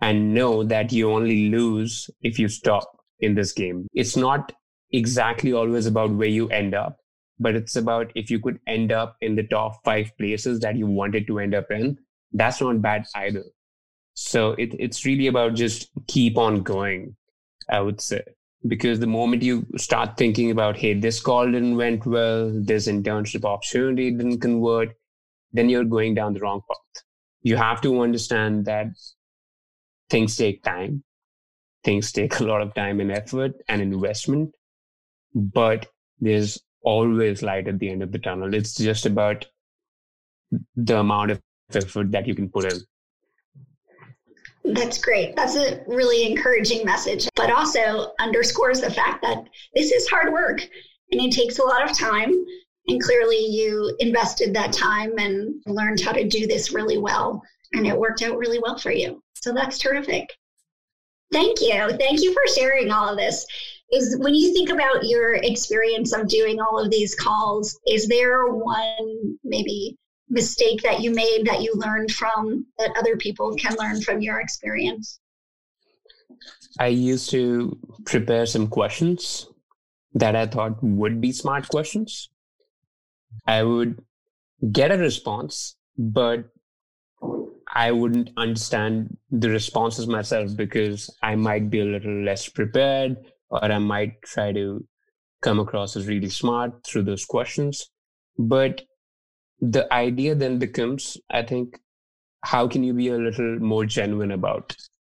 and 0.00 0.34
know 0.34 0.62
that 0.62 0.92
you 0.92 1.10
only 1.10 1.48
lose 1.48 2.08
if 2.20 2.38
you 2.38 2.48
stop 2.48 2.84
in 3.20 3.34
this 3.34 3.52
game. 3.52 3.86
It's 3.94 4.16
not 4.16 4.52
exactly 4.92 5.52
always 5.52 5.86
about 5.86 6.10
where 6.10 6.28
you 6.28 6.48
end 6.48 6.74
up, 6.74 6.98
but 7.38 7.54
it's 7.54 7.76
about 7.76 8.12
if 8.14 8.30
you 8.30 8.38
could 8.40 8.58
end 8.66 8.92
up 8.92 9.16
in 9.20 9.36
the 9.36 9.42
top 9.42 9.84
five 9.84 10.10
places 10.18 10.60
that 10.60 10.76
you 10.76 10.86
wanted 10.86 11.26
to 11.26 11.38
end 11.38 11.54
up 11.54 11.70
in, 11.70 11.98
that's 12.32 12.60
not 12.60 12.80
bad 12.82 13.06
either. 13.14 13.44
So 14.14 14.52
it, 14.52 14.74
it's 14.78 15.04
really 15.04 15.26
about 15.26 15.54
just 15.54 15.90
keep 16.06 16.38
on 16.38 16.62
going, 16.62 17.16
I 17.68 17.80
would 17.80 18.00
say. 18.00 18.22
Because 18.66 18.98
the 18.98 19.06
moment 19.06 19.42
you 19.42 19.66
start 19.76 20.16
thinking 20.16 20.50
about, 20.50 20.76
hey, 20.76 20.94
this 20.94 21.20
call 21.20 21.46
didn't 21.46 21.76
went 21.76 22.06
well, 22.06 22.50
this 22.52 22.88
internship 22.88 23.44
opportunity 23.44 24.10
didn't 24.10 24.40
convert, 24.40 24.96
then 25.52 25.68
you're 25.68 25.84
going 25.84 26.14
down 26.14 26.32
the 26.32 26.40
wrong 26.40 26.62
path. 26.68 27.04
You 27.42 27.56
have 27.56 27.80
to 27.82 28.00
understand 28.00 28.64
that 28.64 28.86
things 30.10 30.36
take 30.36 30.62
time. 30.62 31.04
Things 31.84 32.10
take 32.10 32.40
a 32.40 32.44
lot 32.44 32.62
of 32.62 32.74
time 32.74 32.98
and 33.00 33.12
effort 33.12 33.52
and 33.68 33.80
investment, 33.80 34.56
but 35.34 35.86
there's 36.18 36.58
always 36.82 37.42
light 37.42 37.68
at 37.68 37.78
the 37.78 37.90
end 37.90 38.02
of 38.02 38.12
the 38.12 38.18
tunnel. 38.18 38.54
It's 38.54 38.74
just 38.74 39.06
about 39.06 39.46
the 40.76 40.98
amount 40.98 41.32
of 41.32 41.40
effort 41.74 42.12
that 42.12 42.26
you 42.26 42.34
can 42.34 42.48
put 42.48 42.72
in. 42.72 42.80
That's 44.74 44.98
great. 44.98 45.36
That's 45.36 45.56
a 45.56 45.82
really 45.86 46.26
encouraging 46.26 46.84
message, 46.84 47.28
but 47.36 47.50
also 47.50 48.12
underscores 48.18 48.80
the 48.80 48.90
fact 48.90 49.22
that 49.22 49.44
this 49.74 49.92
is 49.92 50.08
hard 50.08 50.32
work 50.32 50.60
and 51.12 51.20
it 51.20 51.32
takes 51.32 51.58
a 51.58 51.64
lot 51.64 51.88
of 51.88 51.96
time. 51.96 52.32
And 52.88 53.02
clearly, 53.02 53.38
you 53.38 53.96
invested 53.98 54.54
that 54.54 54.72
time 54.72 55.18
and 55.18 55.60
learned 55.66 56.00
how 56.00 56.12
to 56.12 56.28
do 56.28 56.46
this 56.46 56.72
really 56.72 56.98
well. 56.98 57.42
And 57.72 57.86
it 57.86 57.98
worked 57.98 58.22
out 58.22 58.38
really 58.38 58.60
well 58.60 58.78
for 58.78 58.92
you. 58.92 59.22
So 59.34 59.52
that's 59.52 59.78
terrific. 59.78 60.32
Thank 61.32 61.60
you. 61.60 61.90
Thank 61.98 62.22
you 62.22 62.32
for 62.32 62.54
sharing 62.54 62.90
all 62.92 63.08
of 63.08 63.16
this. 63.16 63.44
Is 63.92 64.16
when 64.18 64.34
you 64.34 64.52
think 64.52 64.70
about 64.70 65.04
your 65.04 65.34
experience 65.34 66.12
of 66.12 66.28
doing 66.28 66.60
all 66.60 66.78
of 66.78 66.90
these 66.90 67.14
calls, 67.14 67.78
is 67.86 68.08
there 68.08 68.46
one 68.48 69.38
maybe 69.44 69.96
mistake 70.28 70.82
that 70.82 71.00
you 71.00 71.12
made 71.12 71.46
that 71.46 71.62
you 71.62 71.72
learned 71.76 72.10
from 72.10 72.66
that 72.78 72.90
other 72.98 73.16
people 73.16 73.54
can 73.54 73.76
learn 73.76 74.00
from 74.00 74.20
your 74.20 74.40
experience? 74.40 75.20
I 76.80 76.88
used 76.88 77.30
to 77.30 77.78
prepare 78.04 78.44
some 78.46 78.68
questions 78.68 79.48
that 80.14 80.34
I 80.34 80.46
thought 80.46 80.82
would 80.82 81.20
be 81.20 81.32
smart 81.32 81.68
questions. 81.68 82.28
I 83.46 83.62
would 83.62 84.02
get 84.72 84.90
a 84.90 84.98
response, 84.98 85.76
but 85.96 86.46
I 87.72 87.92
wouldn't 87.92 88.30
understand 88.36 89.16
the 89.30 89.50
responses 89.50 90.06
myself 90.06 90.56
because 90.56 91.14
I 91.22 91.36
might 91.36 91.70
be 91.70 91.80
a 91.80 91.84
little 91.84 92.24
less 92.24 92.48
prepared 92.48 93.16
or 93.50 93.64
I 93.64 93.78
might 93.78 94.22
try 94.22 94.52
to 94.52 94.84
come 95.42 95.60
across 95.60 95.96
as 95.96 96.06
really 96.06 96.28
smart 96.28 96.84
through 96.84 97.04
those 97.04 97.24
questions. 97.24 97.90
But 98.38 98.82
the 99.60 99.92
idea 99.92 100.34
then 100.34 100.58
becomes, 100.58 101.16
I 101.30 101.42
think, 101.42 101.78
how 102.44 102.68
can 102.68 102.82
you 102.82 102.94
be 102.94 103.08
a 103.08 103.16
little 103.16 103.58
more 103.58 103.84
genuine 103.84 104.32
about 104.32 104.76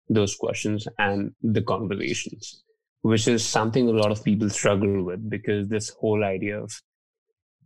those 0.10 0.36
questions 0.36 0.88
and 0.98 1.34
the 1.42 1.62
conversations, 1.62 2.63
which 3.02 3.28
is 3.28 3.46
something 3.46 3.88
a 3.88 3.92
lot 3.92 4.12
of 4.12 4.24
people 4.24 4.50
struggle 4.50 5.04
with 5.04 5.30
because 5.30 5.68
this 5.68 5.89
whole 5.89 6.24
idea 6.24 6.62
of 6.62 6.72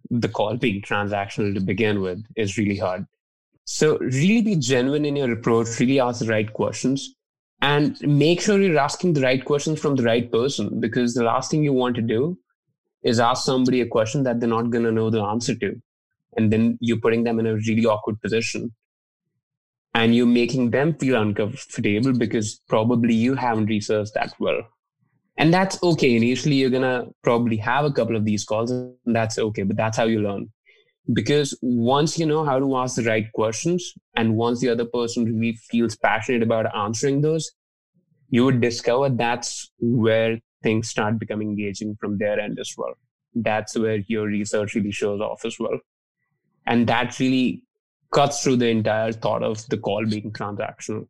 the 0.10 0.28
call 0.28 0.58
being 0.58 0.82
transactional 0.82 1.54
to 1.54 1.62
begin 1.62 2.02
with 2.02 2.24
is 2.36 2.58
really 2.58 2.78
hard. 2.78 3.06
So, 3.66 3.98
really 4.00 4.42
be 4.42 4.56
genuine 4.58 5.06
in 5.06 5.16
your 5.16 5.32
approach, 5.32 5.80
really 5.80 6.00
ask 6.00 6.20
the 6.20 6.28
right 6.28 6.52
questions, 6.52 7.16
and 7.64 7.98
make 8.02 8.42
sure 8.42 8.60
you're 8.60 8.78
asking 8.78 9.14
the 9.14 9.22
right 9.22 9.44
questions 9.46 9.80
from 9.80 9.96
the 9.96 10.04
right 10.04 10.30
person 10.30 10.82
because 10.82 11.14
the 11.14 11.24
last 11.24 11.50
thing 11.50 11.64
you 11.64 11.72
want 11.72 11.96
to 11.96 12.02
do 12.02 12.38
is 13.04 13.22
ask 13.22 13.46
somebody 13.46 13.80
a 13.80 13.88
question 13.88 14.24
that 14.24 14.42
they're 14.42 14.50
not 14.50 14.70
going 14.70 14.84
to 14.84 14.92
know 14.92 15.10
the 15.10 15.22
answer 15.22 15.56
to. 15.56 15.82
And 16.36 16.52
then 16.52 16.78
you're 16.82 17.00
putting 17.00 17.24
them 17.24 17.40
in 17.40 17.48
a 17.48 17.56
really 17.56 17.86
awkward 17.86 18.20
position. 18.22 18.74
And 19.96 20.14
you're 20.14 20.26
making 20.26 20.72
them 20.72 20.96
feel 20.96 21.22
uncomfortable 21.22 22.12
because 22.12 22.60
probably 22.68 23.14
you 23.14 23.36
haven't 23.36 23.68
researched 23.68 24.14
that 24.16 24.34
well. 24.40 24.62
And 25.38 25.54
that's 25.54 25.82
okay. 25.82 26.18
Initially 26.18 26.56
you're 26.56 26.70
gonna 26.70 27.06
probably 27.24 27.56
have 27.58 27.86
a 27.86 27.94
couple 27.94 28.18
of 28.18 28.26
these 28.26 28.44
calls 28.44 28.72
and 28.72 28.98
that's 29.06 29.40
okay 29.40 29.64
but 29.64 29.78
that's 29.78 29.96
how 29.96 30.04
you 30.04 30.22
learn 30.22 30.50
because 31.12 31.58
once 31.62 32.18
you 32.18 32.26
know 32.26 32.46
how 32.46 32.58
to 32.60 32.78
ask 32.78 32.96
the 32.96 33.04
right 33.04 33.32
questions 33.34 33.94
and 34.16 34.36
once 34.36 34.62
the 34.62 34.70
other 34.70 34.86
person 34.86 35.26
really 35.26 35.58
feels 35.70 35.98
passionate 35.98 36.42
about 36.42 36.74
answering 36.76 37.20
those 37.22 37.52
you 38.30 38.46
would 38.46 38.62
discover 38.62 39.10
that's 39.10 39.72
where 39.80 40.40
things 40.62 40.90
start 40.90 41.20
becoming 41.20 41.50
engaging 41.50 41.96
from 42.00 42.18
their 42.18 42.40
end 42.40 42.58
as 42.58 42.74
well 42.78 42.94
that's 43.36 43.78
where 43.78 43.98
your 44.08 44.28
research 44.28 44.76
really 44.76 44.92
shows 44.92 45.20
off 45.20 45.44
as 45.44 45.60
well 45.60 45.78
and 46.66 46.88
that 46.88 47.20
really 47.20 47.62
cuts 48.14 48.44
through 48.44 48.58
the 48.58 48.70
entire 48.70 49.12
thought 49.12 49.44
of 49.44 49.68
the 49.70 49.78
call 49.78 50.06
being 50.06 50.32
transactional. 50.32 51.08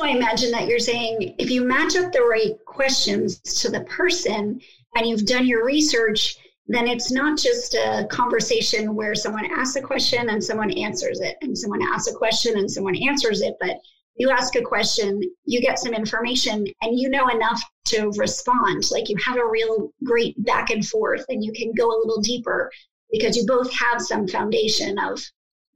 I 0.00 0.10
imagine 0.10 0.52
that 0.52 0.68
you're 0.68 0.78
saying 0.78 1.34
if 1.38 1.50
you 1.50 1.64
match 1.64 1.96
up 1.96 2.12
the 2.12 2.22
right 2.22 2.54
questions 2.66 3.40
to 3.62 3.70
the 3.70 3.80
person 3.84 4.60
and 4.94 5.06
you've 5.06 5.26
done 5.26 5.46
your 5.46 5.64
research, 5.64 6.36
then 6.68 6.86
it's 6.86 7.10
not 7.10 7.38
just 7.38 7.74
a 7.74 8.06
conversation 8.10 8.94
where 8.94 9.14
someone 9.14 9.46
asks 9.46 9.76
a 9.76 9.82
question 9.82 10.28
and 10.28 10.42
someone 10.42 10.70
answers 10.72 11.20
it, 11.20 11.36
and 11.40 11.56
someone 11.56 11.82
asks 11.82 12.12
a 12.12 12.14
question 12.14 12.58
and 12.58 12.70
someone 12.70 12.96
answers 12.96 13.40
it, 13.40 13.54
but 13.58 13.78
you 14.16 14.30
ask 14.30 14.54
a 14.56 14.62
question, 14.62 15.22
you 15.44 15.60
get 15.60 15.78
some 15.78 15.94
information, 15.94 16.66
and 16.82 16.98
you 16.98 17.08
know 17.08 17.28
enough 17.28 17.62
to 17.86 18.10
respond. 18.18 18.84
Like 18.90 19.08
you 19.08 19.16
have 19.24 19.36
a 19.36 19.48
real 19.48 19.90
great 20.04 20.34
back 20.44 20.70
and 20.70 20.86
forth, 20.86 21.24
and 21.28 21.42
you 21.42 21.52
can 21.52 21.72
go 21.72 21.86
a 21.86 21.98
little 21.98 22.20
deeper 22.20 22.70
because 23.10 23.36
you 23.36 23.46
both 23.46 23.72
have 23.72 24.02
some 24.02 24.28
foundation 24.28 24.98
of 24.98 25.22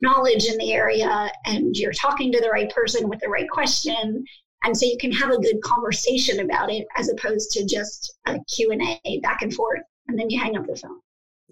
knowledge 0.02 0.46
in 0.46 0.58
the 0.58 0.72
area 0.72 1.30
and 1.46 1.76
you're 1.76 1.92
talking 1.92 2.32
to 2.32 2.40
the 2.40 2.50
right 2.50 2.70
person 2.70 3.08
with 3.08 3.20
the 3.20 3.28
right 3.28 3.48
question 3.48 4.24
and 4.64 4.76
so 4.76 4.84
you 4.84 4.96
can 5.00 5.12
have 5.12 5.30
a 5.30 5.40
good 5.40 5.60
conversation 5.62 6.40
about 6.40 6.70
it 6.70 6.84
as 6.96 7.08
opposed 7.08 7.52
to 7.52 7.64
just 7.64 8.12
a 8.26 8.36
q&a 8.52 9.20
back 9.22 9.42
and 9.42 9.54
forth 9.54 9.80
and 10.12 10.20
then 10.20 10.30
you 10.30 10.38
hang 10.38 10.56
up 10.56 10.66
the 10.66 10.76
phone 10.76 11.00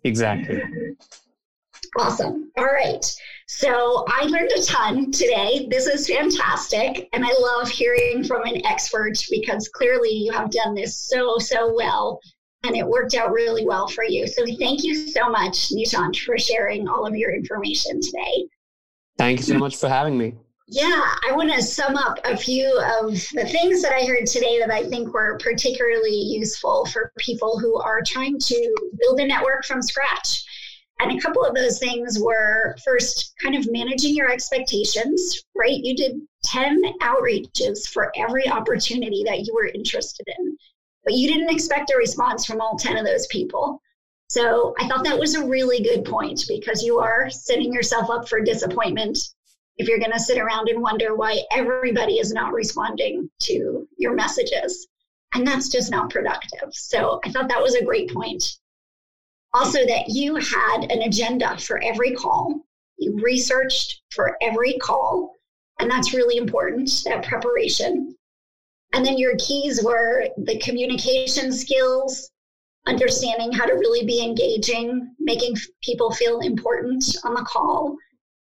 exactly 0.05 0.63
awesome 1.99 2.51
all 2.57 2.65
right 2.65 3.05
so 3.47 4.05
i 4.09 4.25
learned 4.25 4.51
a 4.53 4.63
ton 4.63 5.11
today 5.11 5.67
this 5.71 5.87
is 5.87 6.07
fantastic 6.07 7.09
and 7.13 7.25
i 7.25 7.33
love 7.41 7.69
hearing 7.69 8.23
from 8.23 8.43
an 8.45 8.65
expert 8.67 9.19
because 9.31 9.69
clearly 9.69 10.11
you 10.11 10.31
have 10.31 10.51
done 10.51 10.75
this 10.75 10.97
so 10.97 11.39
so 11.39 11.75
well 11.75 12.21
and 12.63 12.77
it 12.77 12.87
worked 12.87 13.15
out 13.15 13.33
really 13.33 13.65
well 13.65 13.89
for 13.89 14.05
you. 14.05 14.27
So 14.27 14.45
thank 14.59 14.85
you 14.85 15.09
so 15.09 15.31
much, 15.31 15.71
Nishant, 15.71 16.19
for 16.19 16.39
sharing 16.39 16.89
all 16.89 17.07
of 17.07 17.17
your 17.17 17.35
information 17.35 18.01
today. 18.03 18.49
Thank 19.17 19.39
you 19.39 19.45
so 19.45 19.59
much 19.59 19.77
for 19.77 19.89
having 19.89 20.19
me. 20.19 20.35
Yeah, 20.71 21.05
I 21.29 21.33
want 21.33 21.53
to 21.53 21.63
sum 21.63 21.97
up 21.97 22.19
a 22.25 22.37
few 22.37 22.67
of 23.01 23.13
the 23.33 23.45
things 23.45 23.83
that 23.83 23.93
I 23.93 24.05
heard 24.05 24.27
today 24.27 24.61
that 24.61 24.71
I 24.71 24.85
think 24.85 25.13
were 25.13 25.39
particularly 25.43 26.15
useful 26.15 26.87
for 26.87 27.13
people 27.19 27.59
who 27.59 27.77
are 27.81 28.03
trying 28.07 28.39
to 28.39 28.91
build 29.01 29.19
a 29.19 29.27
network 29.27 29.65
from 29.65 29.83
scratch. 29.83 30.45
And 31.01 31.19
a 31.19 31.21
couple 31.21 31.45
of 31.45 31.55
those 31.55 31.79
things 31.79 32.19
were 32.21 32.77
first, 32.85 33.35
kind 33.43 33.57
of 33.57 33.67
managing 33.73 34.15
your 34.15 34.31
expectations, 34.31 35.43
right? 35.57 35.81
You 35.83 35.97
did 35.97 36.21
10 36.45 36.83
outreaches 37.01 37.89
for 37.89 38.13
every 38.17 38.47
opportunity 38.49 39.25
that 39.27 39.41
you 39.41 39.55
were 39.55 39.67
interested 39.67 40.27
in 40.39 40.57
but 41.05 41.15
you 41.15 41.29
didn't 41.33 41.51
expect 41.51 41.91
a 41.91 41.97
response 41.97 42.45
from 42.45 42.61
all 42.61 42.77
10 42.77 42.97
of 42.97 43.07
those 43.07 43.27
people. 43.29 43.81
So 44.29 44.75
I 44.79 44.87
thought 44.87 45.05
that 45.05 45.19
was 45.19 45.35
a 45.35 45.45
really 45.45 45.83
good 45.83 46.05
point 46.05 46.45
because 46.47 46.83
you 46.83 46.99
are 46.99 47.29
setting 47.31 47.73
yourself 47.73 48.11
up 48.11 48.29
for 48.29 48.41
disappointment 48.41 49.19
if 49.81 49.89
you're 49.89 49.99
going 49.99 50.13
to 50.13 50.21
sit 50.21 50.37
around 50.37 50.69
and 50.69 50.83
wonder 50.83 51.17
why 51.17 51.41
everybody 51.51 52.19
is 52.19 52.35
not 52.35 52.53
responding 52.53 53.31
to 53.41 53.89
your 53.97 54.15
messages. 54.15 54.87
And 55.35 55.47
that's 55.47 55.71
just 55.71 55.91
not 55.91 56.11
productive. 56.11 56.69
So 56.73 57.19
I 57.25 57.31
thought 57.31 57.49
that 57.49 57.63
was 57.63 57.75
a 57.75 57.85
great 57.85 58.13
point. 58.13 58.59
Also, 59.55 59.79
that 59.87 60.09
you 60.09 60.35
had 60.37 60.93
an 60.93 61.01
agenda 61.01 61.57
for 61.57 61.83
every 61.83 62.15
call, 62.15 62.61
you 62.99 63.19
researched 63.23 64.03
for 64.11 64.37
every 64.43 64.75
call. 64.83 65.33
And 65.79 65.91
that's 65.91 66.13
really 66.13 66.37
important, 66.37 66.91
that 67.07 67.25
preparation. 67.25 68.15
And 68.93 69.05
then 69.05 69.17
your 69.17 69.37
keys 69.39 69.83
were 69.83 70.29
the 70.37 70.59
communication 70.59 71.53
skills, 71.53 72.31
understanding 72.87 73.51
how 73.51 73.65
to 73.65 73.73
really 73.73 74.05
be 74.05 74.23
engaging, 74.23 75.15
making 75.19 75.57
people 75.83 76.13
feel 76.13 76.41
important 76.41 77.03
on 77.25 77.33
the 77.33 77.47
call, 77.49 77.97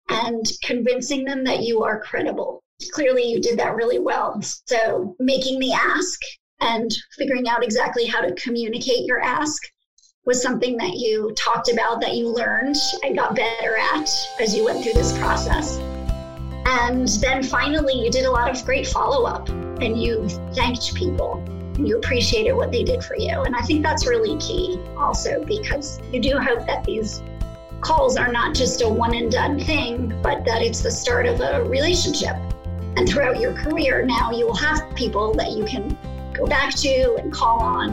and 0.09 0.45
convincing 0.63 1.25
them 1.25 1.43
that 1.43 1.63
you 1.63 1.83
are 1.83 2.01
credible. 2.01 2.63
Clearly, 2.91 3.23
you 3.23 3.41
did 3.41 3.57
that 3.59 3.75
really 3.75 3.99
well. 3.99 4.41
So, 4.41 5.15
making 5.19 5.59
the 5.59 5.73
ask 5.73 6.19
and 6.59 6.91
figuring 7.17 7.47
out 7.47 7.63
exactly 7.63 8.05
how 8.05 8.21
to 8.21 8.33
communicate 8.35 9.05
your 9.05 9.21
ask 9.21 9.61
was 10.25 10.41
something 10.41 10.75
that 10.77 10.95
you 10.95 11.33
talked 11.37 11.71
about, 11.71 12.01
that 12.01 12.15
you 12.15 12.27
learned 12.27 12.75
and 13.03 13.17
got 13.17 13.35
better 13.35 13.77
at 13.77 14.09
as 14.39 14.55
you 14.55 14.65
went 14.65 14.83
through 14.83 14.93
this 14.93 15.17
process. 15.17 15.77
And 16.67 17.07
then 17.21 17.41
finally, 17.41 17.93
you 17.93 18.11
did 18.11 18.25
a 18.25 18.31
lot 18.31 18.51
of 18.51 18.65
great 18.65 18.85
follow 18.85 19.25
up 19.25 19.47
and 19.49 20.01
you 20.01 20.27
thanked 20.53 20.93
people 20.95 21.41
and 21.75 21.87
you 21.87 21.97
appreciated 21.97 22.53
what 22.53 22.71
they 22.71 22.83
did 22.83 23.03
for 23.03 23.15
you. 23.15 23.41
And 23.43 23.55
I 23.55 23.61
think 23.61 23.83
that's 23.83 24.05
really 24.05 24.37
key 24.37 24.77
also 24.97 25.45
because 25.45 26.01
you 26.11 26.19
do 26.19 26.37
hope 26.37 26.65
that 26.67 26.83
these 26.83 27.21
calls 27.81 28.17
are 28.17 28.31
not 28.31 28.55
just 28.55 28.81
a 28.81 28.89
one 28.89 29.15
and 29.15 29.31
done 29.31 29.59
thing, 29.59 30.19
but 30.21 30.43
that 30.45 30.61
it's 30.61 30.81
the 30.81 30.91
start 30.91 31.25
of 31.25 31.41
a 31.41 31.63
relationship. 31.63 32.35
And 32.95 33.07
throughout 33.07 33.39
your 33.39 33.53
career, 33.53 34.05
now 34.05 34.31
you 34.31 34.47
will 34.47 34.55
have 34.55 34.95
people 34.95 35.33
that 35.35 35.51
you 35.51 35.63
can 35.65 35.97
go 36.33 36.47
back 36.47 36.73
to 36.75 37.15
and 37.19 37.31
call 37.31 37.59
on, 37.59 37.89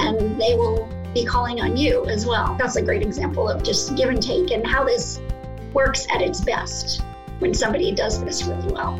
and 0.00 0.40
they 0.40 0.54
will 0.54 0.88
be 1.14 1.24
calling 1.24 1.60
on 1.60 1.76
you 1.76 2.04
as 2.06 2.26
well. 2.26 2.56
That's 2.58 2.76
a 2.76 2.82
great 2.82 3.02
example 3.02 3.48
of 3.48 3.62
just 3.62 3.96
give 3.96 4.08
and 4.08 4.22
take 4.22 4.50
and 4.50 4.66
how 4.66 4.84
this 4.84 5.20
works 5.72 6.06
at 6.12 6.20
its 6.20 6.40
best 6.40 7.02
when 7.38 7.54
somebody 7.54 7.92
does 7.92 8.22
this 8.22 8.44
really 8.44 8.72
well. 8.72 8.98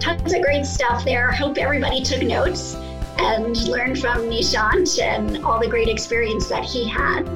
Tons 0.00 0.34
of 0.34 0.42
great 0.42 0.66
stuff 0.66 1.04
there. 1.04 1.30
Hope 1.30 1.58
everybody 1.58 2.02
took 2.02 2.22
notes 2.22 2.74
and 3.18 3.56
learned 3.68 3.98
from 3.98 4.18
Nishant 4.28 5.00
and 5.02 5.44
all 5.44 5.60
the 5.60 5.68
great 5.68 5.88
experience 5.88 6.48
that 6.48 6.64
he 6.64 6.88
had. 6.88 7.26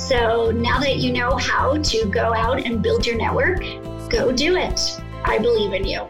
So 0.00 0.50
now 0.50 0.80
that 0.80 0.96
you 0.96 1.12
know 1.12 1.36
how 1.36 1.76
to 1.76 2.06
go 2.06 2.34
out 2.34 2.64
and 2.64 2.82
build 2.82 3.06
your 3.06 3.18
network, 3.18 3.60
go 4.08 4.32
do 4.32 4.56
it. 4.56 4.98
I 5.24 5.38
believe 5.38 5.74
in 5.74 5.84
you. 5.84 6.00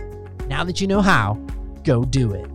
Now 0.48 0.64
that 0.64 0.80
you 0.80 0.88
know 0.88 1.02
how, 1.02 1.34
go 1.84 2.06
do 2.06 2.32
it. 2.34 2.51